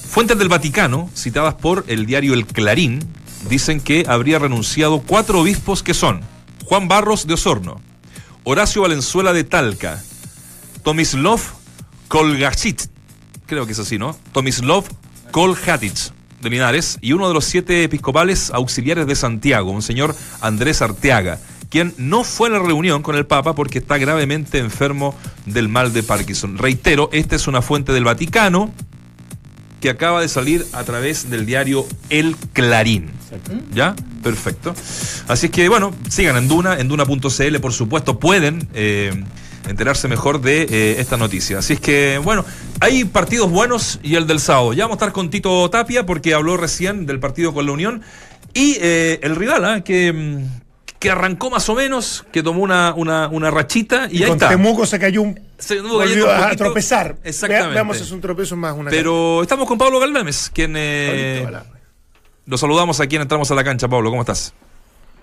[0.08, 3.00] Fuentes del Vaticano, citadas por el diario El Clarín,
[3.50, 6.22] dicen que habría renunciado cuatro obispos que son
[6.64, 7.82] Juan Barros de Osorno,
[8.50, 10.02] Horacio Valenzuela de Talca,
[10.82, 11.42] Tomislav
[12.08, 12.84] Kolgachit,
[13.46, 14.16] creo que es así, ¿no?
[14.32, 14.86] Tomislav
[15.32, 20.82] Kolhatich de Linares y uno de los siete episcopales auxiliares de Santiago, un señor Andrés
[20.82, 21.40] Arteaga,
[21.70, 25.14] quien no fue a la reunión con el Papa porque está gravemente enfermo
[25.46, 26.58] del mal de Parkinson.
[26.58, 28.72] Reitero, esta es una fuente del Vaticano
[29.80, 33.12] que acaba de salir a través del diario El Clarín.
[33.74, 33.96] ¿Ya?
[34.24, 34.74] Perfecto.
[35.28, 39.24] Así es que, bueno, sigan en Duna, en Duna.cl, por supuesto, pueden eh,
[39.68, 41.60] enterarse mejor de eh, esta noticia.
[41.60, 42.46] Así es que, bueno,
[42.80, 44.74] hay partidos buenos y el del sábado.
[44.74, 48.02] Ya vamos a estar con Tito Tapia porque habló recién del partido con la Unión.
[48.54, 49.82] Y eh, el rival, ¿ah?
[49.82, 54.24] que, mm, que arrancó más o menos, que tomó una, una, una rachita y, Y
[54.24, 54.50] ahí con está.
[54.50, 55.47] Temuco se cayó un.
[55.58, 56.64] Se anduvo volvió a poquito.
[56.66, 57.16] tropezar.
[57.24, 57.74] Exactamente.
[57.74, 61.48] Veamos es un tropezo más una Pero estamos con Pablo Galdames, quien eh,
[62.46, 63.88] lo saludamos aquí en Entramos a la Cancha.
[63.88, 64.54] Pablo, ¿cómo estás?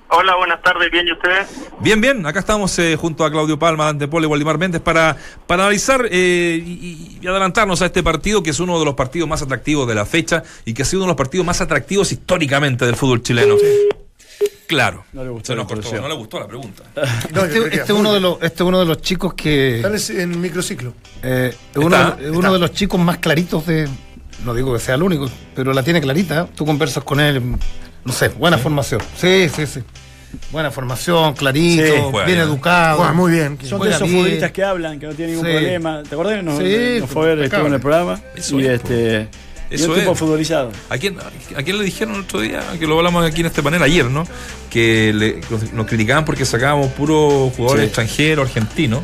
[0.09, 1.49] Hola, buenas tardes, bien, ¿y ustedes?
[1.80, 5.16] Bien, bien, acá estamos eh, junto a Claudio Palma, Dante Pole y Waldimar Méndez para,
[5.47, 9.28] para analizar eh, y, y adelantarnos a este partido que es uno de los partidos
[9.28, 12.12] más atractivos de la fecha y que ha sido uno de los partidos más atractivos
[12.12, 13.57] históricamente del fútbol chileno.
[14.75, 15.05] Claro.
[15.12, 16.03] No le gustó Se la nos cortó, introducción.
[16.03, 16.83] no le gustó la pregunta.
[17.33, 20.20] No, Este, este es uno de los, este es uno de los chicos que Están
[20.20, 20.95] en microciclo.
[21.22, 23.89] eh, es uno, Está, de los chicos más claritos de.
[24.45, 26.43] No digo que sea el único, pero la tiene clarita.
[26.43, 26.47] ¿eh?
[26.57, 27.41] Tú conversas con él,
[28.05, 29.01] no sé, buena formación.
[29.16, 29.81] Sí, sí, sí.
[30.51, 32.49] Buena formación, clarito, Sí, juega bien bien.
[32.49, 32.97] educado.
[32.97, 33.57] Juega muy bien.
[33.62, 34.14] Son de esos bien.
[34.20, 35.53] futbolistas que hablan, que no tienen ningún Sí.
[35.57, 36.03] problema.
[36.03, 36.43] ¿Te acordás?
[36.43, 38.20] Nos, Sí, nos fue a ver, estuvo en el programa.
[38.35, 38.83] Eso y es,
[39.71, 39.75] este.
[39.77, 40.19] y Eso un tipo es.
[40.19, 40.71] futbolizado.
[40.91, 41.17] ¿A quién,
[41.57, 42.62] ¿A quién le dijeron el otro día?
[42.79, 44.27] Que lo hablamos aquí en este panel ayer, ¿no?
[44.71, 45.41] Que le-
[45.73, 47.87] nos criticaban porque sacábamos puros jugadores Sí.
[47.87, 49.01] extranjeros, argentinos.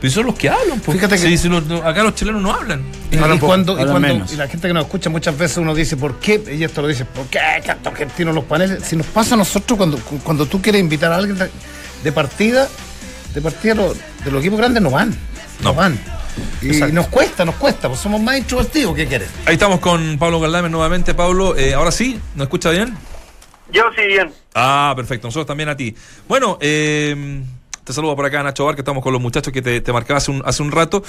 [0.00, 0.96] Pero son los que hablan, pues.
[0.98, 2.82] Fíjate que- Sí, sí, los- acá los chilenos no hablan.
[3.12, 4.32] Y, Hablan y poco, cuando, y, hablan cuando- menos.
[4.32, 6.42] y la gente que nos escucha muchas veces uno dice, ¿por qué?
[6.58, 8.82] Y esto lo dice, ¿por qué tanto argentino en los paneles?
[8.84, 11.48] Si nos pasa a nosotros cuando, cuando tú quieres invitar a alguien de,
[12.02, 12.68] de partida,
[13.32, 15.10] de partida lo- de los equipos grandes no van.
[15.60, 15.74] No, No.
[15.74, 15.96] van.
[16.60, 16.94] Y Exacto.
[16.94, 19.28] nos cuesta, nos cuesta, pues somos más introvertidos, ¿qué quieres?
[19.46, 21.14] Ahí estamos con Pablo Galdames nuevamente.
[21.14, 22.96] Pablo, eh, ahora sí, ¿nos escucha bien?
[23.72, 24.30] Yo sí, bien.
[24.54, 25.28] Ah, perfecto.
[25.28, 25.94] Nosotros también a ti.
[26.28, 27.42] Bueno, eh,
[27.84, 30.18] te saludo por acá, Nacho Bar, que estamos con los muchachos que te, te marcaba
[30.18, 31.02] hace un, hace un rato.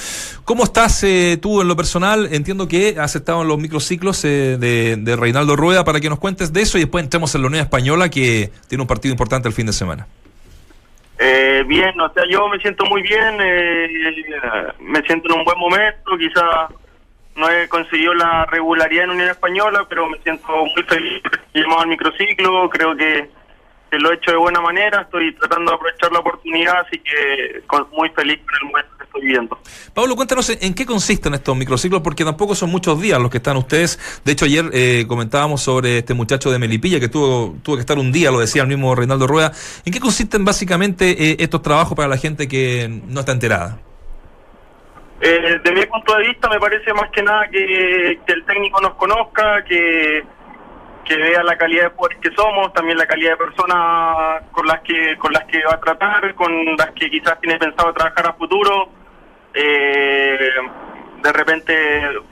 [0.43, 2.29] ¿Cómo estás eh, tú en lo personal?
[2.31, 6.19] Entiendo que has estado en los microciclos eh, de, de Reinaldo Rueda para que nos
[6.19, 9.47] cuentes de eso y después entremos en la Unión Española que tiene un partido importante
[9.47, 10.07] el fin de semana.
[11.19, 13.87] Eh, bien, o sea, yo me siento muy bien, eh,
[14.79, 16.67] me siento en un buen momento, quizá
[17.35, 21.21] no he conseguido la regularidad en Unión Española, pero me siento muy feliz.
[21.53, 23.29] Llamado al microciclo, creo que,
[23.91, 27.61] lo he hecho de buena manera, estoy tratando de aprovechar la oportunidad, así que
[27.91, 29.57] muy feliz con el momento estoy viviendo.
[29.93, 33.37] Pablo, cuéntanos en- en qué consisten estos microciclos, porque tampoco son muchos días los que
[33.37, 33.99] están ustedes.
[34.25, 37.97] De hecho, ayer eh, comentábamos sobre este muchacho de Melipilla que tuvo, tuvo que estar
[37.99, 39.51] un día, lo decía el mismo Reinaldo Rueda.
[39.85, 43.77] ¿En qué consisten básicamente eh, estos trabajos para la gente que no está enterada?
[45.21, 48.81] Eh, de mi punto de vista me parece más que nada que, que el técnico
[48.81, 50.21] nos conozca, que,
[51.05, 54.81] que vea la calidad de jugadores que somos, también la calidad de personas con las
[54.81, 58.33] que con las que va a tratar, con las que quizás tiene pensado trabajar a
[58.33, 58.89] futuro.
[59.53, 60.49] Eh,
[61.21, 61.73] de repente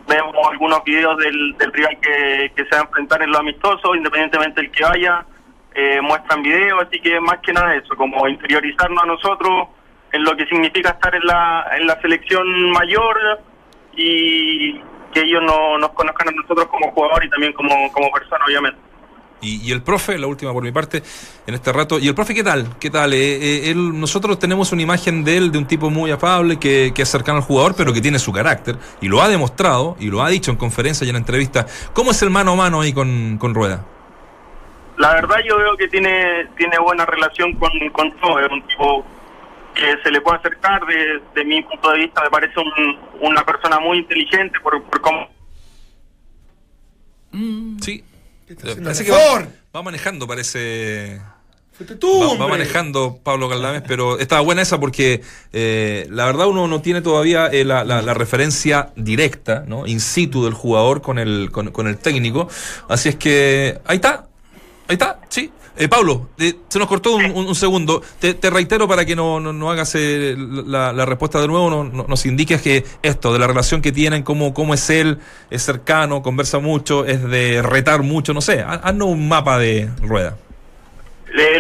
[0.08, 3.96] vemos algunos videos del, del rival que, que se va a enfrentar en lo amistoso,
[3.96, 5.26] independientemente del que vaya,
[5.74, 9.70] eh, muestran videos, así que más que nada eso, como interiorizarnos a nosotros
[10.12, 13.18] en lo que significa estar en la, en la selección mayor
[13.94, 14.74] y
[15.14, 18.91] que ellos no, nos conozcan a nosotros como jugador y también como, como persona, obviamente.
[19.42, 21.02] Y, y el profe, la última por mi parte,
[21.48, 21.98] en este rato.
[21.98, 22.78] ¿Y el profe qué tal?
[22.80, 23.14] ¿Qué tal?
[23.14, 26.92] Eh, eh, él, nosotros tenemos una imagen de él, de un tipo muy afable, que,
[26.94, 28.78] que es cercano al jugador, pero que tiene su carácter.
[29.02, 31.90] Y lo ha demostrado, y lo ha dicho en conferencias y en entrevistas.
[31.94, 33.84] ¿Cómo es el mano a mano ahí con, con Rueda?
[34.98, 39.04] La verdad yo veo que tiene tiene buena relación con, con todo, es un tipo
[39.74, 43.44] que se le puede acercar, de, de mi punto de vista me parece un- una
[43.44, 45.28] persona muy inteligente por, por cómo...
[47.82, 48.04] Sí.
[48.58, 51.22] Haciendo Parece que va, va manejando, parece.
[52.00, 55.22] Tú, Va, manejando Pablo Galdames, pero estaba buena esa porque
[55.52, 59.88] eh, la verdad uno no tiene todavía eh, la, la- la referencia directa, ¿no?
[59.88, 62.48] In situ del jugador con el, con, con el técnico.
[62.88, 64.28] Así es que ahí está,
[64.88, 65.52] ahí está, sí.
[65.78, 68.02] Eh, Pablo, eh, se nos cortó un, un- un segundo.
[68.20, 71.70] Te, te reitero para que no, no, no hagas eh, la, la respuesta de nuevo,
[71.70, 75.20] no- no- nos indiques que esto, de la relación que tienen, cómo, cómo es él,
[75.50, 78.60] es cercano, conversa mucho, es de retar mucho, no sé.
[78.62, 80.38] ha- Haznos un mapa de rueda.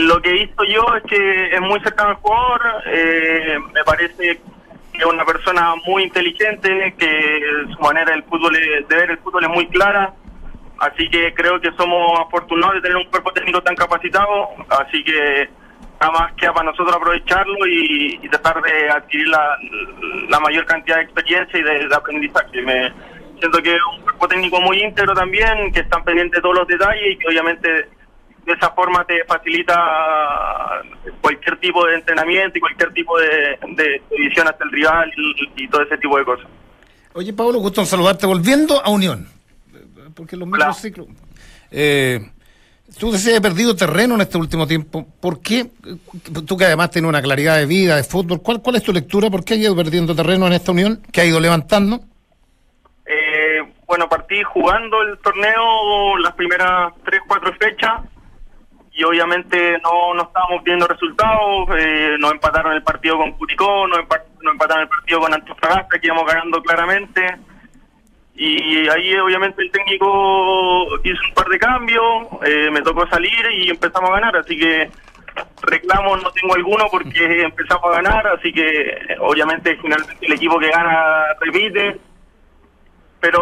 [0.01, 4.15] Lo que he visto yo es que es muy cercano al jugador, eh, me parece
[4.17, 7.39] que es una persona muy inteligente, que
[7.73, 10.13] su manera del fútbol es- de ver el fútbol es muy clara,
[10.81, 15.49] así que creo que somos afortunados de tener un cuerpo técnico tan capacitado, así que
[16.01, 19.57] nada más queda para nosotros aprovecharlo y, y tratar de adquirir la,
[20.29, 22.61] la mayor cantidad de experiencia y de, de aprendizaje.
[22.63, 22.91] Me
[23.39, 26.67] siento que es un cuerpo técnico muy íntegro también, que están pendientes de todos los
[26.67, 27.69] detalles y que obviamente
[28.45, 30.81] de esa forma te facilita
[31.21, 35.67] cualquier tipo de entrenamiento y cualquier tipo de, de visión hasta el rival y, y
[35.67, 36.47] todo ese tipo de cosas.
[37.13, 38.25] Oye, Pablo, gusto en saludarte.
[38.25, 39.27] Volviendo a Unión,
[40.15, 41.07] porque los microciclos.
[41.71, 42.19] Eh,
[42.99, 45.05] tú decías he perdido terreno en este último tiempo.
[45.19, 45.67] ¿Por qué?
[46.45, 48.41] Tú que además tienes una claridad de vida, de fútbol.
[48.41, 49.29] ¿Cuál, cuál es tu lectura?
[49.29, 51.01] ¿Por qué has ido perdiendo terreno en esta Unión?
[51.11, 52.01] ¿Que ha ido levantando?
[53.05, 58.01] Eh, bueno, partí jugando el torneo las primeras tres, cuatro fechas
[58.93, 61.69] y obviamente no, no estábamos viendo resultados.
[61.77, 65.99] Eh, nos empataron el partido con Curicó, nos, empa- nos empataron el partido con Antofagasta,
[65.99, 67.21] que íbamos ganando claramente.
[68.43, 73.69] Y ahí obviamente el técnico hizo un par de cambios, eh, me tocó salir y
[73.69, 74.89] empezamos a ganar, así que
[75.61, 80.57] reclamos no tengo alguno porque empezamos a ganar, así que eh, obviamente finalmente el equipo
[80.57, 81.99] que gana repite.
[83.19, 83.39] Pero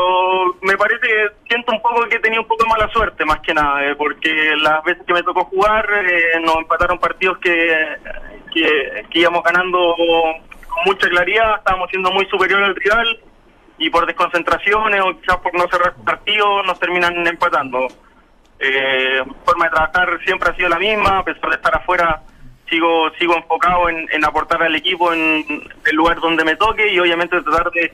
[0.63, 3.53] me parece que siento un poco que tenía un poco de mala suerte más que
[3.53, 7.95] nada, eh, porque las veces que me tocó jugar eh, nos empataron partidos que,
[8.53, 13.19] que, que íbamos ganando con mucha claridad, estábamos siendo muy superior al rival
[13.79, 17.87] y por desconcentraciones o quizás por no cerrar partidos nos terminan empatando.
[18.59, 22.21] Eh, mi forma de trabajar siempre ha sido la misma, a pesar de estar afuera
[22.69, 25.43] sigo sigo enfocado en, en aportar al equipo en
[25.85, 27.93] el lugar donde me toque y obviamente tratar de,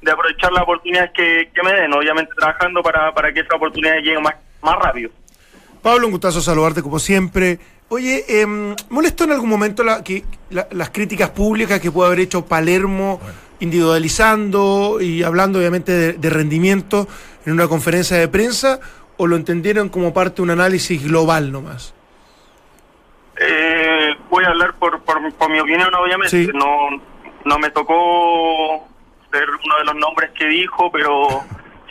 [0.00, 3.96] de aprovechar las oportunidades que, que me den, obviamente trabajando para, para que esa oportunidad
[3.96, 5.10] llegue más, más rápido.
[5.82, 7.58] Pablo, un gustazo saludarte como siempre.
[7.90, 8.46] Oye, eh,
[8.88, 13.20] ¿molestó en algún momento la- que, la- las críticas públicas que puede haber hecho Palermo
[13.60, 17.06] individualizando y hablando obviamente de, de rendimiento
[17.46, 18.80] en una conferencia de prensa
[19.16, 21.94] o lo entendieron como parte de un análisis global nomás?
[23.40, 26.44] Eh, voy a hablar por, por, por mi opinión, obviamente.
[26.44, 26.50] Sí.
[26.54, 26.88] No,
[27.44, 28.86] no me tocó
[29.30, 31.42] ser uno de los nombres que dijo, pero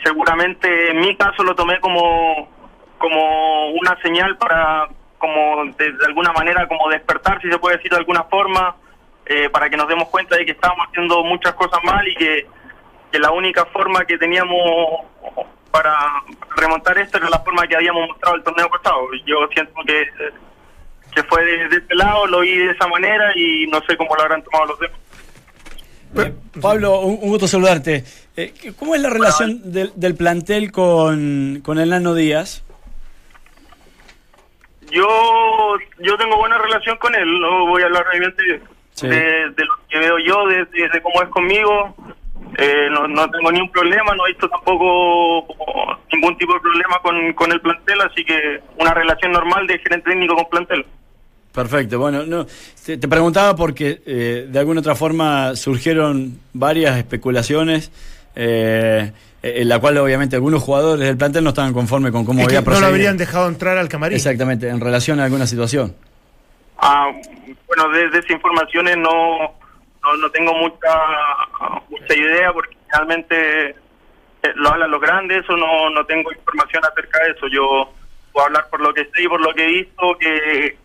[0.02, 2.48] seguramente en mi caso lo tomé como,
[2.98, 4.88] como una señal para,
[5.18, 8.76] como de, de alguna manera, como despertar, si se puede decir de alguna forma,
[9.26, 12.46] eh, para que nos demos cuenta de que estábamos haciendo muchas cosas mal y que,
[13.10, 15.04] que la única forma que teníamos
[15.70, 15.96] para
[16.56, 19.08] remontar esto era la forma que habíamos mostrado el torneo pasado.
[19.26, 20.06] Yo siento que
[21.14, 24.14] que fue de, de este lado, lo vi de esa manera y no sé cómo
[24.16, 24.98] lo habrán tomado los demás.
[26.16, 28.04] Eh, Pablo, un, gusto saludarte.
[28.36, 32.62] Eh, ¿Cómo es la relación del, del plantel con, con el Nano Díaz?
[34.90, 38.60] Yo yo tengo buena relación con él, no voy a hablar obviamente
[38.94, 39.08] Sí.
[39.08, 41.94] de, de lo que veo yo, de, de- de cómo es conmigo.
[42.56, 45.44] Eh, no, no tengo ni un problema, no he visto tampoco
[46.12, 50.10] ningún tipo de problema con, con el plantel, así que una relación normal de gerente
[50.10, 50.86] técnico con plantel.
[51.52, 52.46] Perfecto, bueno, no,
[52.84, 57.90] te, te preguntaba porque eh, de alguna otra forma surgieron varias especulaciones
[58.36, 59.10] eh,
[59.42, 62.56] en la cual obviamente algunos jugadores del plantel no estaban conformes con cómo Es que
[62.56, 62.88] había no lo procedido.
[62.88, 64.16] habrían dejado entrar al camarín.
[64.16, 65.94] Exactamente, en relación a alguna situación.
[66.78, 67.10] Ah,
[67.66, 69.38] bueno, de, de esas informaciones no,
[70.02, 70.90] no, no tengo mucha
[71.88, 77.24] mucha idea porque realmente eh, lo hablan los grandes, eso no, no tengo información acerca
[77.24, 77.46] de eso.
[77.48, 77.92] Yo
[78.32, 80.76] puedo hablar por lo que sé y por lo que he visto, que,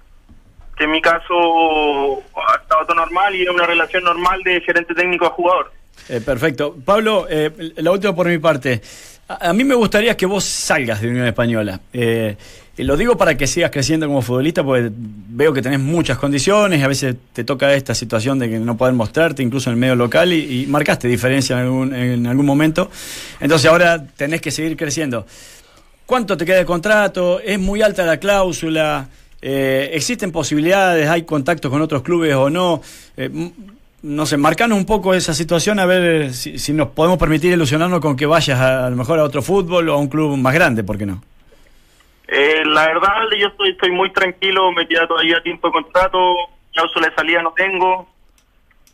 [0.78, 4.94] que en mi caso ha estado todo normal y es una relación normal de gerente
[4.94, 5.72] técnico a jugador.
[6.08, 6.76] Eh, perfecto.
[6.86, 8.82] Pablo, eh, la última por mi parte.
[9.28, 11.80] A, a mí me gustaría que vos salgas de Unión Española.
[11.92, 12.38] Eh,
[12.84, 16.88] lo digo para que sigas creciendo como futbolista, porque veo que tenés muchas condiciones, a
[16.88, 20.32] veces te toca esta situación de que no poder mostrarte, incluso en el medio local,
[20.32, 22.90] y, y marcaste diferencia en algún, en algún momento.
[23.40, 25.26] Entonces ahora tenés que seguir creciendo.
[26.06, 27.40] ¿Cuánto te queda de contrato?
[27.40, 29.08] ¿Es muy alta la cláusula?
[29.42, 31.08] Eh, ¿Existen posibilidades?
[31.08, 32.82] ¿Hay contactos con otros clubes o no?
[33.16, 33.30] Eh,
[34.02, 38.00] no sé, marcanos un poco esa situación a ver si, si nos podemos permitir ilusionarnos
[38.00, 40.54] con que vayas a, a lo mejor a otro fútbol o a un club más
[40.54, 41.22] grande, ¿por qué no?
[42.32, 46.36] Eh, la verdad, yo estoy, muy tranquilo, me queda todavía tiempo de contrato,
[46.72, 48.08] cláusula de salida no tengo.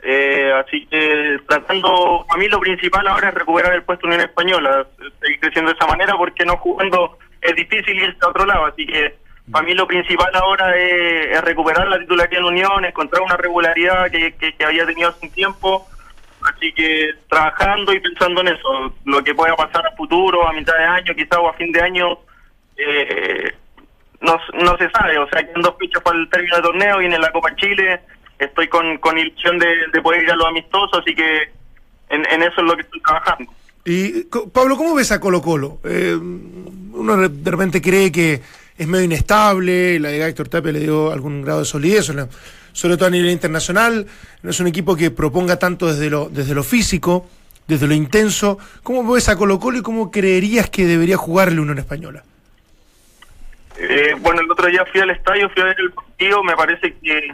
[0.02, 4.30] Eh, así que tratando, a mí lo principal ahora es recuperar el puesto en Unión
[4.30, 4.88] Española,
[5.20, 8.86] seguir creciendo de esa manera porque no jugando es difícil irse a otro lado, así
[8.86, 9.16] que
[9.52, 14.10] para mí lo principal ahora es, es recuperar la titularidad en Unión, encontrar una regularidad
[14.12, 15.88] que, que, que había tenido hace un tiempo,
[16.44, 20.78] así que trabajando y pensando en eso, lo que pueda pasar a futuro, a mitad
[20.78, 22.20] de año quizás o a fin de año,
[22.78, 23.53] eh,
[24.21, 27.17] no, no se sabe, o sea, quedan dos fichas para el término del torneo, viene
[27.19, 28.01] la Copa Chile,
[28.39, 31.43] estoy con, con ilusión de, de poder ir a los amistosos, así que
[32.09, 33.51] en, en eso es lo que estoy trabajando.
[33.86, 35.80] Y Pablo, ¿cómo ves a Colo Colo?
[35.84, 38.41] Eh, uno de repente cree que
[38.78, 42.05] es medio inestable, la de Héctor Tapia le dio algún grado de solidez,
[42.73, 44.05] sobre- todo a nivel internacional,
[44.41, 47.28] no es un equipo que proponga tanto desde lo, desde lo físico,
[47.67, 48.57] desde lo intenso.
[48.84, 52.23] ¿Cómo ves a Colo Colo y cómo creerías que debería jugarle Unión Española?
[53.78, 56.93] Eh, bueno, el otro día fui al estadio, fui a ver el partido, me parece
[57.03, 57.34] que,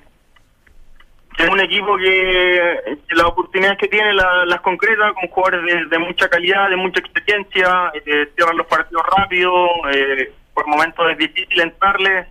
[1.38, 5.86] es un equipo que, que las oportunidades que tiene la- las concreta con jugadores de,
[5.86, 11.18] de mucha calidad, de mucha experiencia, eh, cierran los partidos rápido, eh, por momentos es
[11.18, 12.26] difícil entrarle,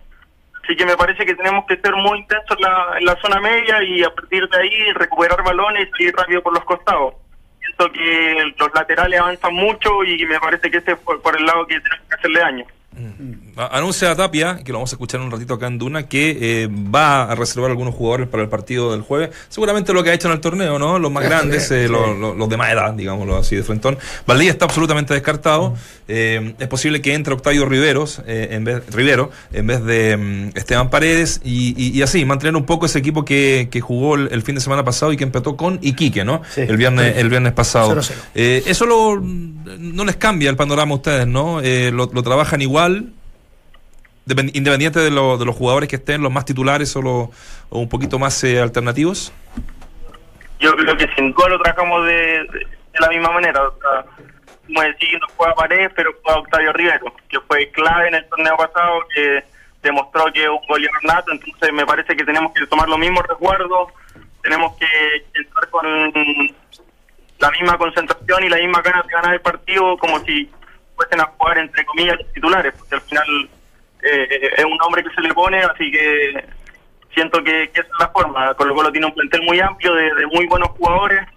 [0.63, 3.39] así que me parece que tenemos que ser muy intensos en la, en la zona
[3.41, 7.15] media y a partir de ahí recuperar balones y ir rápido por los costados.
[7.59, 11.65] Siento que los laterales avanzan mucho y me parece que ese es por, el lado
[11.65, 12.65] que tenemos que hacerle daño.
[12.95, 16.67] A- Anuncia Tapia, que lo vamos a escuchar un ratito acá en Duna, que eh,
[16.67, 19.29] va a reservar algunos jugadores para el partido del jueves.
[19.49, 20.99] Seguramente lo que ha hecho en el torneo, ¿no?
[20.99, 23.97] Los más grandes, eh, los, los- los de más edad, digámoslo así, de frentón.
[24.25, 25.75] Valdía está absolutamente descartado.
[26.07, 30.57] Eh, es posible que entre Octavio Riveros, eh, en vez, Rivero en vez de mm,
[30.57, 34.29] Esteban Paredes y, y- y así, mantener un poco ese equipo que, que jugó el,
[34.31, 36.41] el fin de semana pasado y que empató con Iquique, ¿no?
[36.53, 36.61] Sí.
[36.61, 37.95] el, viernes, el viernes pasado.
[37.95, 38.11] 0-0.
[38.33, 41.61] Eso lo, no les cambia el panorama a ustedes, ¿no?
[41.61, 43.11] Lo, lo trabajan igual,
[44.27, 47.31] independiente de, lo- de los jugadores que estén, los más titulares o, lo-
[47.69, 49.33] o un poquito más eh, alternativos.
[50.59, 52.67] yo creo que sin duda lo trabajamos de, de-
[52.99, 53.61] la misma manera.
[53.67, 54.05] O sea,
[54.67, 58.55] como decir, no juega Paredes, pero juega Octavio Rivero, que fue clave en el torneo
[58.57, 59.43] pasado, que
[59.81, 61.31] demostró que es un goleador nato.
[61.31, 63.89] Entonces, me parece que tenemos que tomar los mismos resguardos,
[64.43, 64.85] tenemos que
[65.33, 65.85] entrar con
[67.39, 70.49] la misma concentración y la misma ganas de ganar el partido, como si
[70.95, 73.49] fuesen a jugar, entre comillas, los titulares, porque al final
[74.03, 76.43] eh, es un hombre que se le pone, así que
[77.13, 78.53] siento que, esa es la forma.
[78.55, 81.27] Colo Colo tiene un plantel muy amplio de, muy buenos jugadores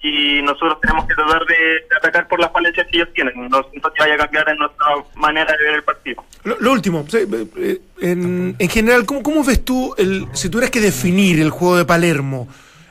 [0.00, 3.48] y nosotros tenemos que tratar de, atacar por las falencias que ellos tienen.
[3.48, 6.24] No siento que vaya a cambiar en nuestra manera de ver el partido.
[6.44, 10.80] Lo, lo último, eh, en, en general, ¿cómo, ¿cómo ves tú, el, si tuvieras que
[10.80, 12.48] definir el juego de Palermo,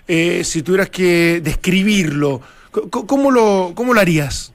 [0.07, 4.50] eh, si tuvieras que describirlo, ¿cómo lo, cómo lo harías?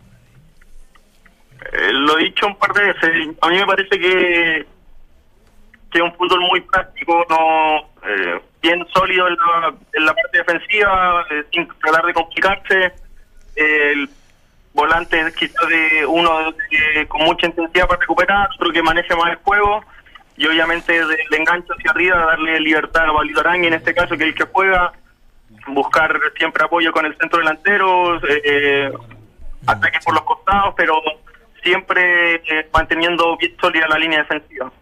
[1.79, 3.37] Eh, lo he dicho un par de veces.
[3.43, 4.67] A mí me parece que
[5.91, 10.39] que es un fútbol muy práctico, no eh, bien sólido en la, en la parte
[10.39, 12.93] defensiva, eh, sin tratar de complicarse.
[13.55, 14.09] El
[14.75, 19.37] volante quizás de uno de- con mucha intensidad para recuperar, otro que maneje más el
[19.37, 19.85] juego.
[20.37, 24.29] Y obviamente del enganche hacia arriba, darle libertad a Arangui en este caso, que es
[24.31, 24.93] el que juega,
[25.69, 28.91] buscar siempre apoyo con el centro delantero, eh,
[29.67, 31.01] ataques por los costados, pero
[31.67, 34.73] siempre eh, manteniendo bien sólida la línea defensiva.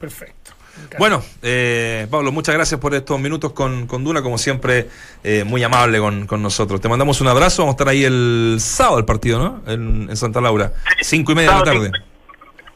[0.00, 0.50] Perfecto.
[0.98, 4.88] Bueno, eh, Pablo, muchas gracias por estos minutos con, con Duna, como siempre,
[5.22, 6.80] eh, muy amable con, con nosotros.
[6.80, 9.62] Te mandamos un abrazo, vamos a estar ahí el sábado el partido, ¿no?
[9.72, 10.72] En, en Santa Laura,
[11.02, 11.90] cinco y media de la tarde.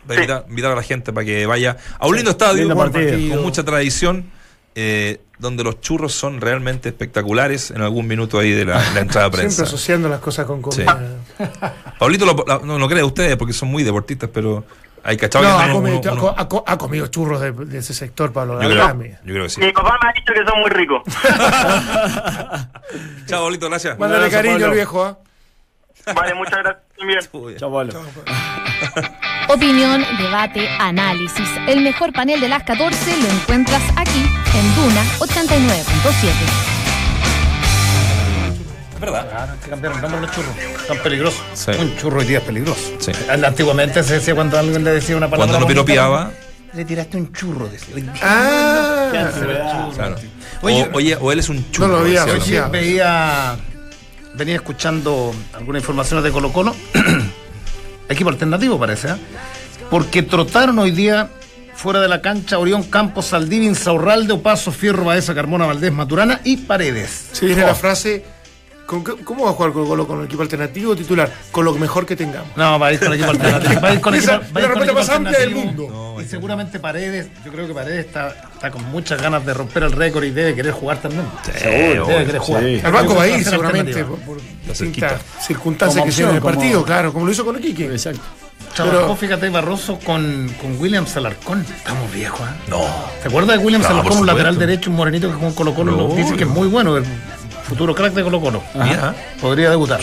[0.09, 2.93] a invitar, invitar a la gente para que vaya a un lindo estadio, lindo buen
[2.93, 3.35] partido.
[3.35, 4.31] con mucha tradición,
[4.79, 9.31] eh, donde los churros son realmente espectaculares en algún minuto ahí de la, la entrada
[9.31, 9.63] de Siempre prensa.
[9.65, 11.17] asociando las cosas con comida.
[11.99, 14.65] Pablito lo- la- no lo cree ustedes porque son muy deportistas, pero
[15.03, 17.41] hay cachado No, que ha comido, uno- ha uno- co- ha co- ha comido churros
[17.41, 18.61] de, de ese sector, Pablo.
[18.63, 19.61] yo, creo, yo creo que sí.
[19.61, 21.03] Mi papá me ha dicho que son muy ricos.
[23.27, 23.99] Chao, Pablito, gracias.
[23.99, 24.67] Mándale cariño Pablo.
[24.67, 25.05] al viejo.
[25.05, 25.19] ¿ah?
[26.15, 27.21] vale, muchas gracias también.
[27.59, 27.95] Chao, Pablo.
[29.49, 31.49] Opinión, debate, análisis.
[31.67, 34.25] El mejor panel de las 14 lo encuentras aquí
[34.59, 36.31] en Duna 89.7.
[38.95, 39.29] Es verdad.
[39.29, 40.55] Claro, hay que cambiar el nombre de los churros.
[40.87, 41.43] Son peligrosos.
[41.55, 41.71] Sí.
[41.79, 42.81] Un churro hoy día es peligroso.
[42.99, 43.13] Sí.
[43.45, 45.53] Antiguamente se decía cuando alguien le decía una palabra.
[45.53, 46.31] Cuando lo bonita, piropeaba,
[46.75, 47.95] Le tiraste un churro, decía.
[47.95, 49.09] Hoy día- Ah,
[49.95, 50.17] claro.
[50.63, 51.89] Oye, o, oye, o él es un churro.
[51.89, 52.39] No lo había decía, ¿no?
[52.41, 52.71] asociado.
[52.71, 53.57] Oye, veía,
[54.35, 56.75] venía escuchando algunas informaciones de Colo Colo,
[58.09, 59.17] equipo alternativo parece, ¿eh?
[59.91, 61.29] porque trotaron hoy día
[61.77, 66.57] fuera de la cancha Orión Campos, Saldivia, Insaurralde, Opaso, Fierro, Baeza, Carmona, Valdés, Maturana y
[66.59, 67.29] Paredes.
[67.33, 68.25] se viene la frase.
[68.87, 71.29] ¿con qué- ¿Cómo va a jugar Colo Colo con el equipo alternativo o titular?
[71.51, 72.57] Con lo mejor que tengamos.
[72.57, 73.81] No, va a ir con equipo alternativo.
[73.81, 76.17] Va a ir con Esa equipo, es va a la con más amplia del mundo.
[76.23, 79.91] y seguramente Paredes, yo creo que Paredes está, está con muchas ganas de romper el
[79.91, 81.25] récord y debe querer jugar también.
[81.59, 82.07] Seguro.
[82.07, 82.63] Debe querer jugar.
[82.63, 82.81] Sí.
[82.85, 86.41] Al banco va a ir seguramente por, por distintas circunstancias Como que se en el
[86.43, 87.87] partido, como- claro, como lo hizo con Iquique.
[87.87, 88.21] Exacto.
[88.77, 91.65] Trabajó, Pero- fíjate, Barroso con, con William Salarcón.
[91.77, 92.55] Estamos viejos, ¿ah?
[92.69, 92.85] No.
[93.23, 95.75] ¿Te acuerdas de William No, Salarcón, un lateral derecho, un morenito que jugó en Colo
[95.75, 95.93] Colo?
[95.97, 96.15] No.
[96.15, 97.05] Dice que es muy bueno, el
[97.67, 98.63] futuro crack de Colo Colo.
[98.75, 99.15] Mira.
[99.41, 100.01] Podría debutar.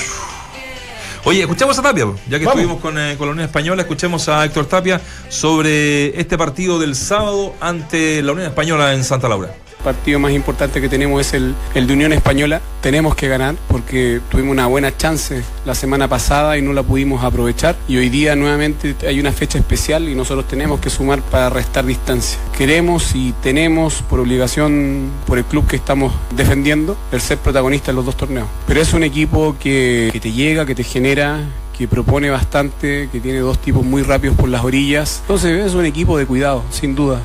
[1.26, 2.60] Oye, escuchemos a Tapia, ya que Vamos.
[2.60, 5.00] estuvimos con, eh, con la Unión Española, escuchemos a Héctor Tapia
[5.30, 9.50] sobre este partido del sábado ante la Unión Española en Santa Laura.
[9.84, 12.62] Partido más importante que tenemos es el, de Unión Española.
[12.82, 17.24] Tenemos que ganar porque tuvimos una buena chance la semana pasada y no la pudimos
[17.24, 17.76] aprovechar.
[17.88, 21.86] Y hoy día nuevamente hay una fecha especial y nosotros tenemos que sumar para restar
[21.86, 22.40] distancia.
[22.58, 27.98] Queremos y tenemos por obligación, por el club que estamos defendiendo, el ser protagonista en
[27.98, 28.48] los dos torneos.
[28.68, 31.42] Pero es un equipo que te llega, que te genera,
[31.78, 35.20] que propone bastante, que tiene dos tipos muy rápidos por las orillas.
[35.22, 37.20] Entonces es un equipo de cuidado, sin duda.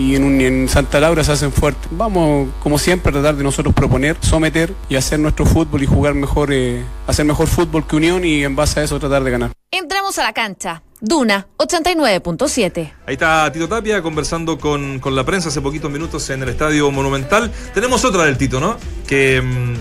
[0.00, 1.88] Y en, un- en Santa Laura se hacen fuertes.
[1.90, 6.14] Vamos, como siempre, a tratar de nosotros proponer, someter y hacer nuestro fútbol y jugar
[6.14, 9.50] mejor, eh, hacer mejor fútbol que Unión y en base a eso tratar de ganar.
[9.70, 10.82] Entramos a la cancha.
[11.02, 12.92] Duna 89.7.
[13.06, 16.90] Ahí está Tito Tapia conversando con, con la prensa hace poquitos minutos en el Estadio
[16.90, 17.50] Monumental.
[17.74, 18.76] Tenemos otra del Tito, ¿no?
[19.06, 19.74] Que, mm,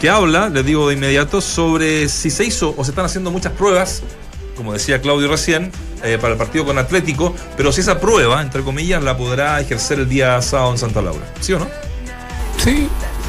[0.00, 3.52] que habla, les digo de inmediato, sobre si se hizo o se están haciendo muchas
[3.52, 4.02] pruebas,
[4.62, 5.72] como decía Claudio recién,
[6.04, 9.98] eh, para el partido con Atlético, pero si esa prueba, entre comillas, la podrá ejercer
[9.98, 11.26] el día sábado en Santa Laura.
[11.40, 11.66] ¿Sí o no?
[12.58, 12.86] Sí,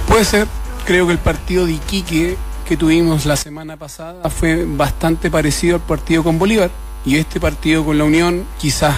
[0.07, 0.47] puede ser.
[0.85, 5.81] Creo que el partido de Iquique que tuvimos la semana pasada fue bastante parecido al
[5.81, 6.69] partido con Bolívar.
[7.03, 8.95] Y este partido con la Unión, quizás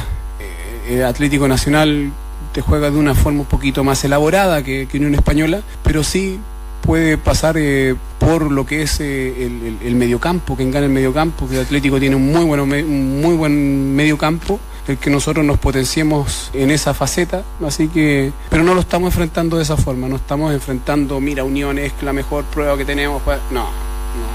[0.89, 2.11] eh, Atlético Nacional
[2.51, 6.37] te juega de una forma un poquito más elaborada que, que Unión Española, pero sí
[6.81, 7.95] puede pasar eh,
[8.25, 11.99] por lo que es eh, el, el- el mediocampo, que engana el mediocampo, que Atlético
[11.99, 16.93] tiene un muy, bueno, un muy buen mediocampo, el que nosotros nos potenciemos en esa
[16.93, 21.43] faceta, así que, pero no lo estamos enfrentando de esa forma, no estamos enfrentando, mira,
[21.43, 23.67] Unión es la mejor prueba que tenemos, pues, no,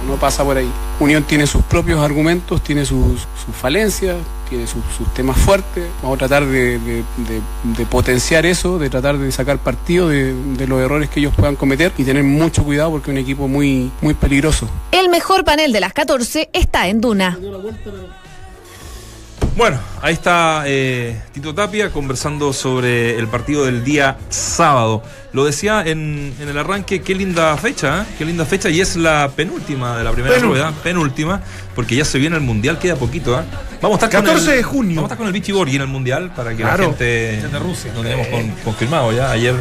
[0.07, 0.70] no, no pasa por ahí.
[1.01, 4.16] Unión tiene sus propios argumentos, tiene sus, sus falencias,
[4.49, 5.85] tiene sus, sus temas fuertes.
[6.03, 7.05] Vamos a tratar de, de-
[7.76, 11.57] de- potenciar eso, de tratar de sacar partido de, de los errores que ellos puedan
[11.57, 14.68] cometer y tener mucho cuidado porque es un equipo muy, muy peligroso.
[14.93, 17.39] El mejor panel de las 14 está en Duna.
[19.57, 25.03] Bueno, ahí está eh, Tito Tapia conversando sobre el partido del día sábado.
[25.32, 28.14] Lo decía en, en el arranque, qué linda fecha, ¿eh?
[28.16, 30.64] qué linda fecha, y es la penúltima de la primera Penúltima.
[30.70, 31.42] rueda, penúltima,
[31.74, 33.38] porque ya se viene el Mundial, queda poquito.
[33.38, 33.42] ¿eh?
[33.82, 34.96] Vamos a estar 14 con el, de junio.
[34.96, 36.82] Vamos a estar con el Vichy Borghi en el Mundial para que Claro.
[36.82, 39.30] la gente de Rusia lo tenemos con- confirmado ya.
[39.30, 39.55] Ayer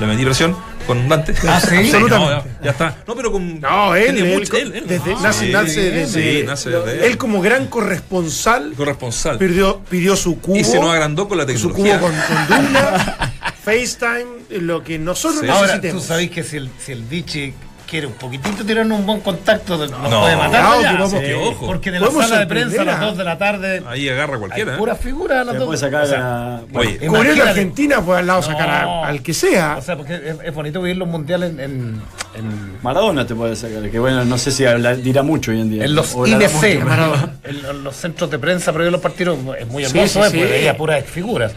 [0.00, 0.56] le metí presión
[0.86, 1.32] con Dante.
[1.46, 2.08] Ah, sí, absolutamente.
[2.10, 2.96] no, ya, ya está.
[3.06, 3.60] No, pero con.
[3.60, 4.84] No, él, él, mucho- él, él.
[4.86, 9.38] desde, nace, sí, nace desde- sí, nace desde él como gran corresponsal corresponsal.
[9.38, 10.56] pidió, pidió su cubo.
[10.56, 11.98] Y se nos agrandó con la su tecnología.
[11.98, 13.32] cubo con, con Duna,
[13.64, 15.48] FaceTime, lo que nosotros Sí.
[15.48, 17.54] Ahora, tú sabés que si el, si el Vichy
[17.92, 20.62] quiere un poquitito tirarnos un buen contacto, nos No, puede matar.
[20.62, 20.90] no, allá.
[20.92, 21.66] que vamos- que ojo.
[21.66, 24.32] Porque de la sala de prensa a las a- 2 de la tarde Ahí agarra
[24.34, 24.74] hay cualquiera.
[24.74, 24.78] ¿eh?
[24.78, 26.98] pura figura a las Se 2 puede sacar a- Oye.
[27.42, 29.76] Argentina, pues al lado sacar a- al que sea.
[29.78, 32.02] O sea, porque es, es bonito vivir los mundiales en, en,
[32.34, 35.70] en- Maradona te puede sacar, que bueno, no sé si habla- dirá mucho hoy en
[35.70, 35.84] día.
[35.84, 39.38] en los IDC, pero- en, los centros de prensa previo a los partidos.
[39.58, 40.38] Es muy Sí, hermoso, sí, eh, sí.
[40.38, 41.52] porque veía puras figuras.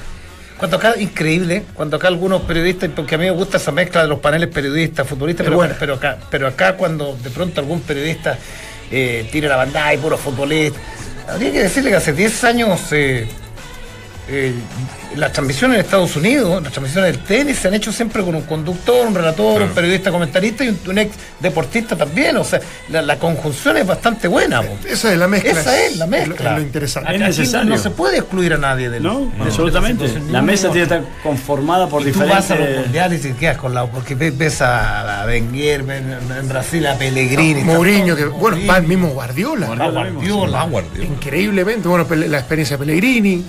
[0.58, 4.08] Cuando acá, increíble, cuando acá algunos periodistas, porque a mí me gusta esa mezcla de
[4.08, 5.76] los paneles periodistas, futuristas, Es pero, buena.
[5.80, 8.38] pero acá, pero acá cuando de pronto algún periodista
[8.89, 10.80] eh, tira la bandada y puro futbolista,
[11.28, 13.28] habría que decirle que hace 10 años eh,
[14.28, 14.53] eh,
[15.15, 18.41] las transmisiones en Estados Unidos, las transmisiones del tenis se han hecho siempre con un
[18.41, 22.36] conductor, un relator, un periodista comentarista y un, un ex deportista también.
[22.38, 22.59] O sea,
[22.89, 24.61] la, la conjunción es bastante buena.
[24.61, 24.78] po.
[24.88, 25.51] Esa es la mezcla.
[25.51, 26.51] Esa es la mezcla.
[26.51, 27.13] Es lo interesante.
[27.15, 27.69] Es necesario.
[27.69, 29.03] No se puede excluir a nadie del.
[29.03, 30.07] No, absolutamente.
[30.07, 32.82] de la mesa tiene que estar conformada por Y tú vas a los diferentes.
[32.84, 33.86] mundiales y te quedas con la.
[33.86, 37.59] Porque ves, a, a Wenger, ves en, en Brasil a Pellegrini.
[37.61, 39.67] está Mourinho, que bueno, va el mismo Guardiola.
[39.67, 40.61] Guardiola.
[40.61, 41.05] Ah, Guardiola.
[41.05, 43.45] Increíblemente, bueno, la experiencia de Pellegrini,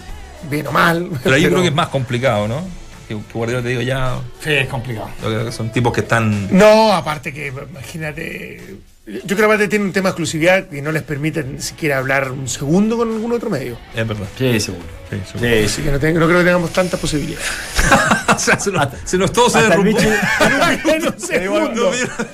[0.49, 1.09] bien o mal.
[1.23, 2.63] Pero ahí yo creo que es más complicado, ¿no?
[3.09, 4.19] Que, que Guardiola te digo ya.
[4.41, 5.09] Sí, es complicado.
[5.23, 6.57] yo creo que son tipos que están.
[6.57, 8.77] No, aparte que, imagínate.
[9.07, 11.99] Yo creo que aparte tiene un tema de exclusividad que no les permite ni siquiera
[11.99, 13.79] hablar un segundo con algún otro medio.
[13.95, 14.27] Es verdad.
[14.37, 14.85] Sí, seguro.
[15.09, 15.49] Sí, seguro.
[15.49, 15.83] Sí, Así sí.
[15.83, 17.47] que no, creo que tengamos tantas posibilidades.
[18.35, 19.97] o sea, se nos, se nos todo se el derrumbó.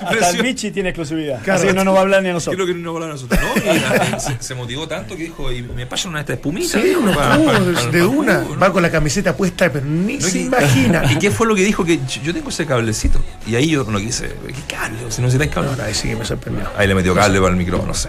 [0.00, 0.42] Hasta el.
[0.42, 1.42] Vichy tiene exclusividad.
[1.42, 1.58] Claro.
[1.58, 2.56] Así que no nos va a hablar ni a nosotros.
[2.64, 3.40] Creo que no va a hablar a nosotros.
[3.64, 6.70] No, y, se, se motivó tanto que dijo, y me pasan una de estas espumitas.
[6.70, 8.38] Sí, dijo, unos para- de, para- de para- una.
[8.62, 11.04] Va con la camiseta puesta, pero ni No, se y- imagina.
[11.12, 11.84] ¿Y qué fue lo que dijo?
[11.84, 13.22] Que yo- tengo ese cablecito.
[13.46, 14.28] Y ahí yo no quise.
[14.46, 14.98] ¿Qué cable?
[15.10, 15.82] Si no necesitáis cable.
[15.82, 16.61] Ahí sí que me sorprendió.
[16.76, 18.08] Ahí le metió cable para el micrófono, no sé.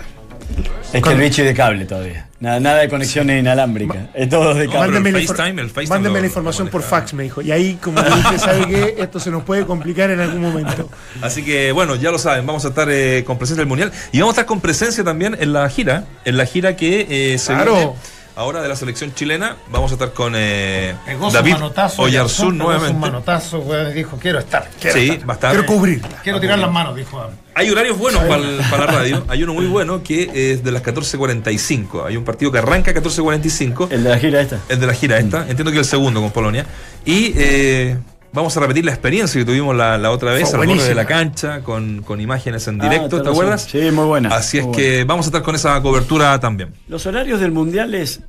[0.94, 2.28] Es que el Vichy de cable todavía.
[2.40, 4.10] Nada, nada de conexiones inalámbricas.
[4.14, 4.80] Es todo de cable.
[4.90, 7.42] pero Mándeme el FaceTime, el FaceTime mándeme lo- la información por fax, me dijo.
[7.42, 8.96] Y ahí, como que dije, ¿sabe qué?
[9.00, 10.90] Esto se nos puede complicar en algún momento.
[11.22, 14.20] Así que bueno, ya lo saben, vamos a estar eh, con presencia del Mundial y
[14.20, 17.54] vamos a estar con presencia también en la gira, en la gira que eh, se
[17.54, 17.74] Claro.
[17.76, 17.92] viene
[18.36, 19.58] ahora de la selección chilena.
[19.72, 22.02] Vamos a estar con eh, su David manotazo.
[22.02, 23.00] Oyarzún nuevamente.
[23.00, 24.70] manotazo, güey, y dijo, quiero estar.
[24.80, 25.30] Quiero Sí, estar.
[25.30, 25.52] va a estar.
[25.52, 26.08] Quiero cubrirla.
[26.24, 27.22] Quiero tirar las manos, dijo.
[27.56, 29.26] Hay horarios buenos para, la radio.
[29.28, 32.06] Hay uno muy bueno que es de las 14.45.
[32.08, 33.92] Hay un partido que arranca a 14.45.
[33.92, 34.60] El de la gira esta.
[34.70, 35.42] El de la gira esta.
[35.48, 36.66] Entiendo que el segundo con Polonia.
[37.06, 37.98] Y eh,
[38.34, 40.96] Vamos a repetir la experiencia que tuvimos la, la otra vez Fue al borde de
[40.96, 43.64] la cancha con, con imágenes en Ah, directo, ¿te acuerdas?
[43.70, 44.30] Sí, muy buena.
[44.36, 46.74] Así es que vamos a estar con esa cobertura también.
[46.88, 48.22] Los horarios del mundial es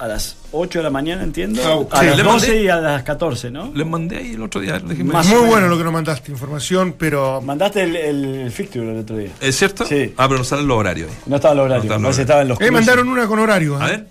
[0.00, 1.88] a las 8 de la mañana, entiendo.
[1.92, 2.06] Ah, a sí.
[2.06, 3.70] las Le 12 mandé- y a las 14, ¿no?
[3.72, 4.82] Les mandé ahí el otro día.
[5.04, 9.16] Más Muy bueno lo que nos mandaste, información, pero Mandaste el, el fixture el otro
[9.16, 9.30] día.
[9.40, 9.86] ¿Es cierto?
[9.86, 10.12] Sí.
[10.16, 11.08] Ah, pero no salen los horarios.
[11.26, 12.20] No estaba el horario, No estaba el no horario.
[12.22, 12.86] estaba en los ahí cruces.
[12.86, 13.78] mandaron una con horario.
[13.78, 13.82] ¿eh?
[13.82, 14.06] A ver.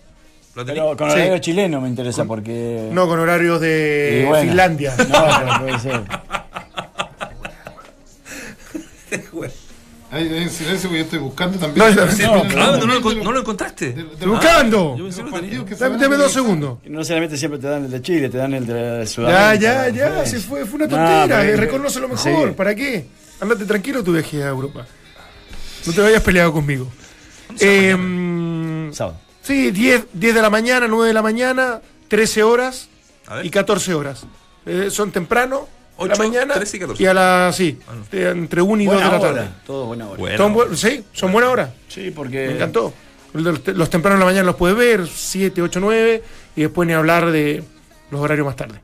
[0.55, 0.83] ¿Lo tenés?
[0.83, 1.15] Pero con Sí.
[1.15, 2.89] horario chileno me interesa porque.
[2.91, 4.47] No, con horarios de Y bueno.
[4.49, 4.95] Finlandia.
[4.97, 6.01] No, pero puede ser.
[10.13, 11.95] Hay, hay silencio porque yo estoy buscando también.
[11.95, 13.93] No, Sí, no, Ah, lo, no lo encontraste.
[13.93, 14.97] de- de- Estoy buscando.
[14.97, 16.79] Que que Dame, dos segundos.
[16.85, 19.55] No necesariamente siempre te dan el de Chile, te dan el de Ya, Sudamérica.
[19.55, 20.31] ya, ya, Pues.
[20.31, 21.45] se fue, fue una tontera.
[21.45, 22.49] eh, reconoce lo mejor.
[22.49, 22.53] Sí.
[22.57, 23.05] ¿Para qué?
[23.39, 24.85] Andate tranquilo tu viaje a Europa.
[25.85, 26.91] No te vayas peleado conmigo.
[27.61, 29.17] Eh, Sábado.
[29.41, 32.87] Sí, 10, 10 de la mañana, 9 de la mañana, 13 horas
[33.43, 34.25] y 14 horas.
[34.65, 35.67] Eh, son temprano,
[35.99, 37.07] de la Ocho, mañana 13 y 14.
[37.09, 38.17] a las, sí, Ah, no.
[38.29, 39.39] entre 1 y 2 de Buena la tarde.
[39.41, 39.51] hora.
[39.65, 40.19] Todo buena hora.
[40.19, 40.37] Bueno.
[40.37, 41.69] Son bu- sí, son buenas horas.
[41.87, 42.47] Sí, porque.
[42.47, 42.93] Me encantó.
[43.33, 46.23] Los, los tempranos de la mañana los puedes ver, 7, 8, 9,
[46.55, 47.63] y después ni hablar de
[48.09, 48.79] los horarios más tarde.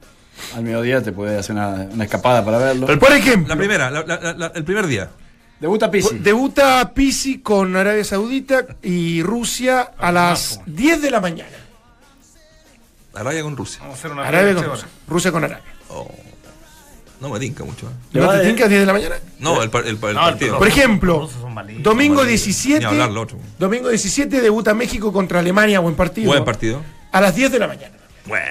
[0.56, 2.86] Al mediodía te puede hacer una, una escapada para verlo.
[3.00, 5.10] Por ejemplo, La primera, la- la- la- el primer día.
[5.60, 6.20] Debuta Pizzi.
[6.20, 11.50] debuta Pisi con Arabia Saudita y Rusia a las 10 de la mañana.
[13.16, 13.80] Arabia con Rusia.
[13.82, 14.64] Vamos a hacer una Arabia con.
[14.66, 14.88] Rusia.
[15.08, 15.64] Rusia con Arabia.
[17.20, 17.88] No me tinca mucho.
[17.88, 17.92] ¿eh?
[18.14, 19.16] Le ¿No te de- tincas 10 de la mañana?
[19.40, 20.60] No, el, el, el partido.
[20.60, 21.28] Por ejemplo,
[21.80, 23.40] domingo Ni 17, hablar lo otro.
[23.58, 26.28] domingo 17 debuta México contra Alemania, buen partido.
[26.30, 26.84] Buen partido.
[27.12, 27.96] A las 10 de la mañana.
[28.28, 28.46] Bueno.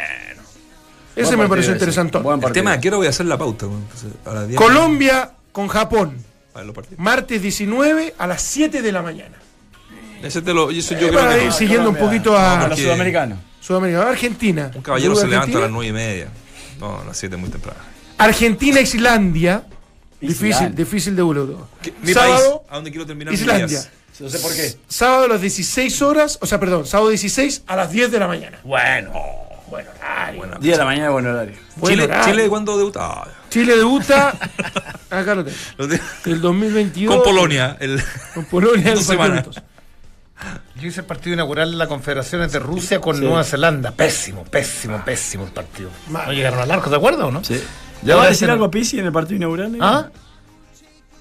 [1.14, 2.18] Ese Buen me pareció interesante.
[2.18, 3.66] El tema es que ahora voy a hacer la pauta.
[3.66, 6.16] entonces, a las 10 Colombia con Japón.
[6.56, 6.98] A ver los partidos.
[6.98, 9.36] Martes 19 a las 7 de la mañana.
[10.22, 11.52] Ese te lo, eso yo Eh, creo para que ir no.
[11.52, 13.38] siguiendo un poquito a Con los sudamericanos.
[13.60, 14.08] Sudamérica.
[14.08, 14.70] Argentina.
[14.74, 15.68] un caballero se levanta a las Argentina.
[15.74, 16.28] 9 y media.
[16.80, 17.78] No, a las 7 es muy temprano.
[18.18, 19.64] Argentina, Islandia.
[20.20, 20.76] Difícil, Islandia.
[20.84, 21.68] difícil de vuelo.
[21.82, 23.66] ¿Qué- Mi Sábado, país, a donde quiero terminar Islandia.
[23.66, 23.90] días.
[24.18, 24.76] No sé por qué.
[24.88, 28.26] Sábado a las 16 horas, o sea, perdón, sábado 16 a las 10 de la
[28.26, 28.58] mañana.
[28.64, 29.12] Bueno.
[29.68, 30.38] Bueno, horario.
[30.38, 30.58] Buena.
[30.58, 31.56] 10 de la mañana, buen horario.
[31.76, 32.24] Buen Chile, horario.
[32.32, 33.24] Chile, ¿cuándo debuta?
[33.50, 34.34] Chile debuta,
[35.10, 35.84] acá lo tengo, lo
[36.32, 37.14] el 2022.
[37.14, 37.76] con Polonia.
[37.80, 38.02] El,
[38.34, 38.90] Con Polonia.
[38.90, 39.46] Dos en semanas.
[40.80, 43.22] Yo hice el partido inaugural de la Confederaciones de Rusia con Sí.
[43.22, 43.92] Nueva Zelanda.
[43.92, 45.88] Pésimo, pésimo, pésimo el partido.
[46.08, 47.42] No llegaron al arco, ¿de acuerdo o no?
[47.42, 47.54] Sí.
[48.02, 49.76] Ya ¿Le vas a decir algo a Pizzi en el partido inaugural?
[49.80, 50.08] ¿Ah?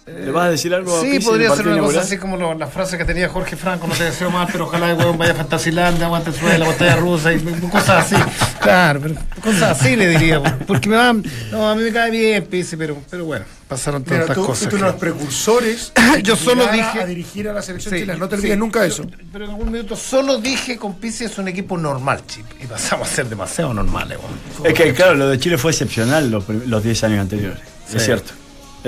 [0.08, 2.18] ¿Le vas a decir algo a Sí, Pizzi en el podría ser una cosa así
[2.20, 4.98] como lo- la frase que tenía Jorge Franco, no te deseo más, pero ojalá el
[4.98, 7.40] huevón vaya a Fantasilandia, aguante el suelo, la botella rusa y
[7.72, 8.16] cosas así.
[8.62, 12.46] Claro, pero cosas así le diría, porque me van, no, a mí me cae bien,
[12.46, 14.58] Pisi, pero, pero bueno, pasaron estas tú cosas.
[14.60, 15.92] fuiste uno de los precursores.
[16.24, 18.20] Yo solo dije- A dirigir a la selección Sí, chilena.
[18.20, 19.08] No te sí, olvides nunca de eso.
[19.34, 23.10] Pero en algún minuto solo dije con Pisi es un equipo normal, chip, y pasamos
[23.12, 24.68] a ser demasiado normales, weón.
[24.72, 27.60] Es que, claro, lo de Chile fue excepcional los, prim- los 10 años anteriores.
[27.90, 27.98] Sí.
[27.98, 28.34] Es cierto.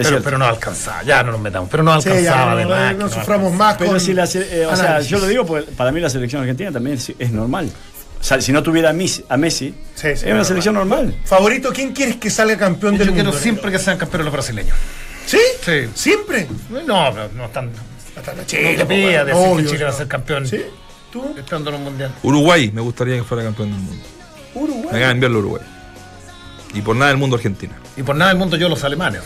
[0.04, 3.10] Pero, pero no alcanzaba, ya no nos metamos, pero no Sí, alcanzaba ya, de no,
[3.10, 6.00] suframos más Pero con si la, eh, o sea, yo lo digo porque para mí
[6.00, 7.70] la selección argentina también es, es normal.
[8.20, 10.46] O sea, si no tuviera a Messi, a Messi Sí, sí, es una normal.
[10.46, 11.16] selección normal.
[11.26, 13.40] Favorito, ¿quién quieres que salga campeón Yo del quiero mundo?
[13.40, 14.76] siempre que sean campeones los brasileños.
[15.26, 15.38] ¿Sí?
[15.64, 15.90] Sí.
[15.94, 16.48] ¿Siempre?
[16.70, 17.70] No, pero no están.
[18.16, 20.48] Hasta la No Chile, pida pues, decir obvio, que Chile va a ser campeón.
[20.48, 20.62] ¿Sí?
[21.12, 21.36] ¿Tú?
[21.38, 22.12] Estando en un mundial.
[22.24, 24.04] Uruguay, me gustaría que fuera campeón del mundo.
[24.56, 24.88] Me Uruguay.
[24.88, 25.62] acaba de enviarlo a Uruguay.
[26.74, 27.74] Y por nada del mundo Argentina.
[27.96, 29.22] Y por nada del mundo yo los alemanes.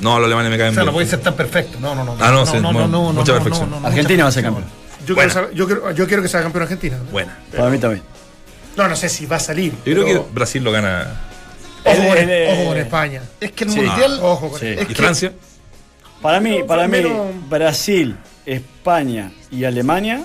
[0.00, 0.86] No, los alemanes me O caen sea, bien.
[0.86, 1.78] no puede ser tan perfecto.
[1.80, 2.16] No, no, no.
[2.20, 3.74] Ah, no, sí, mu- mucha perfección.
[3.84, 4.64] Argentina va a ser campeón.
[5.06, 6.98] Yo, quiero, saber- yo, quiero, yo quiero que sea campeón Argentina.
[7.10, 7.38] Buena.
[7.56, 8.02] Para mí también.
[8.76, 9.72] No, no sé si va a salir.
[9.84, 11.08] Yo creo que Brasil lo gana.
[11.84, 13.22] Ojo, con, El- el- ojo con España.
[13.40, 13.80] Es que el Sí.
[13.80, 14.18] mundial.
[14.22, 14.66] Ojo con Sí.
[14.66, 15.32] Es ¿Y que- Francia?
[16.22, 16.98] Para mí, para mí,
[17.48, 20.24] Brasil, España y Alemania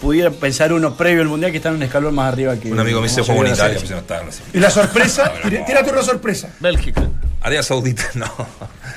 [0.00, 2.70] pudiera pensar uno previo al mundial que están un escalón más arriba que.
[2.70, 4.58] Un amigo me dice juego en Italia, pues no estaba en la selección.
[4.60, 6.50] Y la sorpresa, tira- tírate una sorpresa.
[6.60, 7.02] Bélgica.
[7.44, 8.26] Arabia Saudita, no.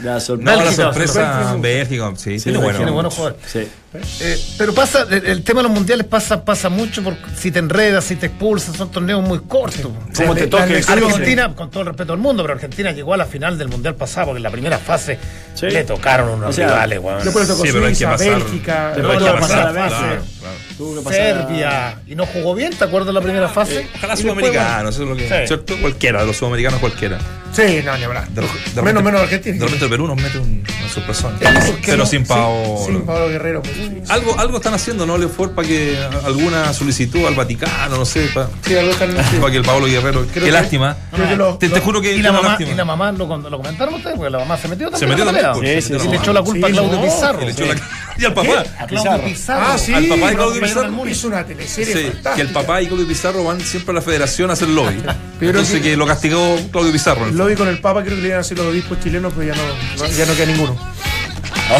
[0.03, 2.77] La sor- No, la Bélgica, sorpresa Bélgica, sí, tiene bueno.
[2.77, 3.41] Tiene buenos jugadores.
[3.45, 3.67] Sí.
[3.93, 7.59] Eh, pero pasa, el, el tema de los mundiales pasa, pasa mucho porque si te
[7.59, 9.81] enredas, si te expulsan, son torneos muy cortos.
[10.15, 12.53] Como te La- toque la el lección- Argentina, con todo el respeto del mundo, pero
[12.55, 15.17] Argentina llegó a la final del mundial pasado porque en la primera fase
[15.55, 15.67] Sí.
[15.67, 17.23] le tocaron unos O sea, rivales, weón.
[17.23, 19.73] Después le tocó Sí, Suiza, Bélgica, pero hay no, que no, pasar no, a no,
[19.73, 19.97] veces.
[19.97, 20.55] Claro, claro.
[20.77, 21.99] Tuvo que pasar- Serbia.
[22.07, 23.87] Y no jugó bien, ¿te acuerdas de la primera fase?
[23.95, 25.27] Ojalá sudamericanos, eso es lo que.
[25.27, 25.47] Sí.
[25.47, 25.75] ¿Cierto?
[25.81, 27.17] Cualquiera, de los sudamericanos cualquiera.
[27.53, 28.27] Sí, no, ni hablar.
[28.27, 29.57] De, de menos, repente- menos Argentina.
[29.57, 31.29] De repente Perú nos mete un, una sorpresa.
[31.29, 31.39] ¿por
[31.83, 32.05] Pero no?
[32.05, 32.83] sin Sí, Paolo.
[32.85, 33.61] Sin Pablo Guerrero.
[33.63, 33.76] pues.
[34.09, 35.17] Algo, algo están haciendo, ¿no?
[35.17, 39.39] Le fue para que alguna solicitud al Vaticano, no sé, para, Sí, sí.
[39.51, 40.25] que el Pablo Guerrero.
[40.33, 40.95] Qué que- lástima.
[41.11, 42.71] Creo que lo- Te, te juro que Y la, mamá, lástima.
[42.71, 44.99] y la mamá lo, lo comentaron ustedes, porque la mamá se metió también.
[44.99, 46.75] Se metió también, pues, Sí, se sí, metió Y le echó la culpa Sí, a
[46.77, 47.41] Claudio no, Pizarro.
[47.41, 47.75] y le echó la-
[48.17, 48.63] y al papá.
[48.79, 49.65] A Claudio Pizarro.
[49.67, 49.93] Ah, sí.
[49.93, 51.07] Al papá de Claudio Pizarro.
[51.07, 54.53] Hizo una teleserie que el papá y Claudio Pizarro van siempre a la federación a
[54.53, 55.01] hacer lobby.
[55.39, 57.25] Pero Entonces que- que lo castigó Claudio Pizarro.
[57.27, 59.53] el lobby con el Papa creo que le iban a hacer los obispos chilenos, pero
[59.53, 59.63] ya no,
[60.03, 60.75] no- ya no queda ninguno.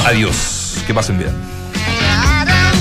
[0.06, 0.36] Adiós.
[0.86, 1.32] Que pasen bien.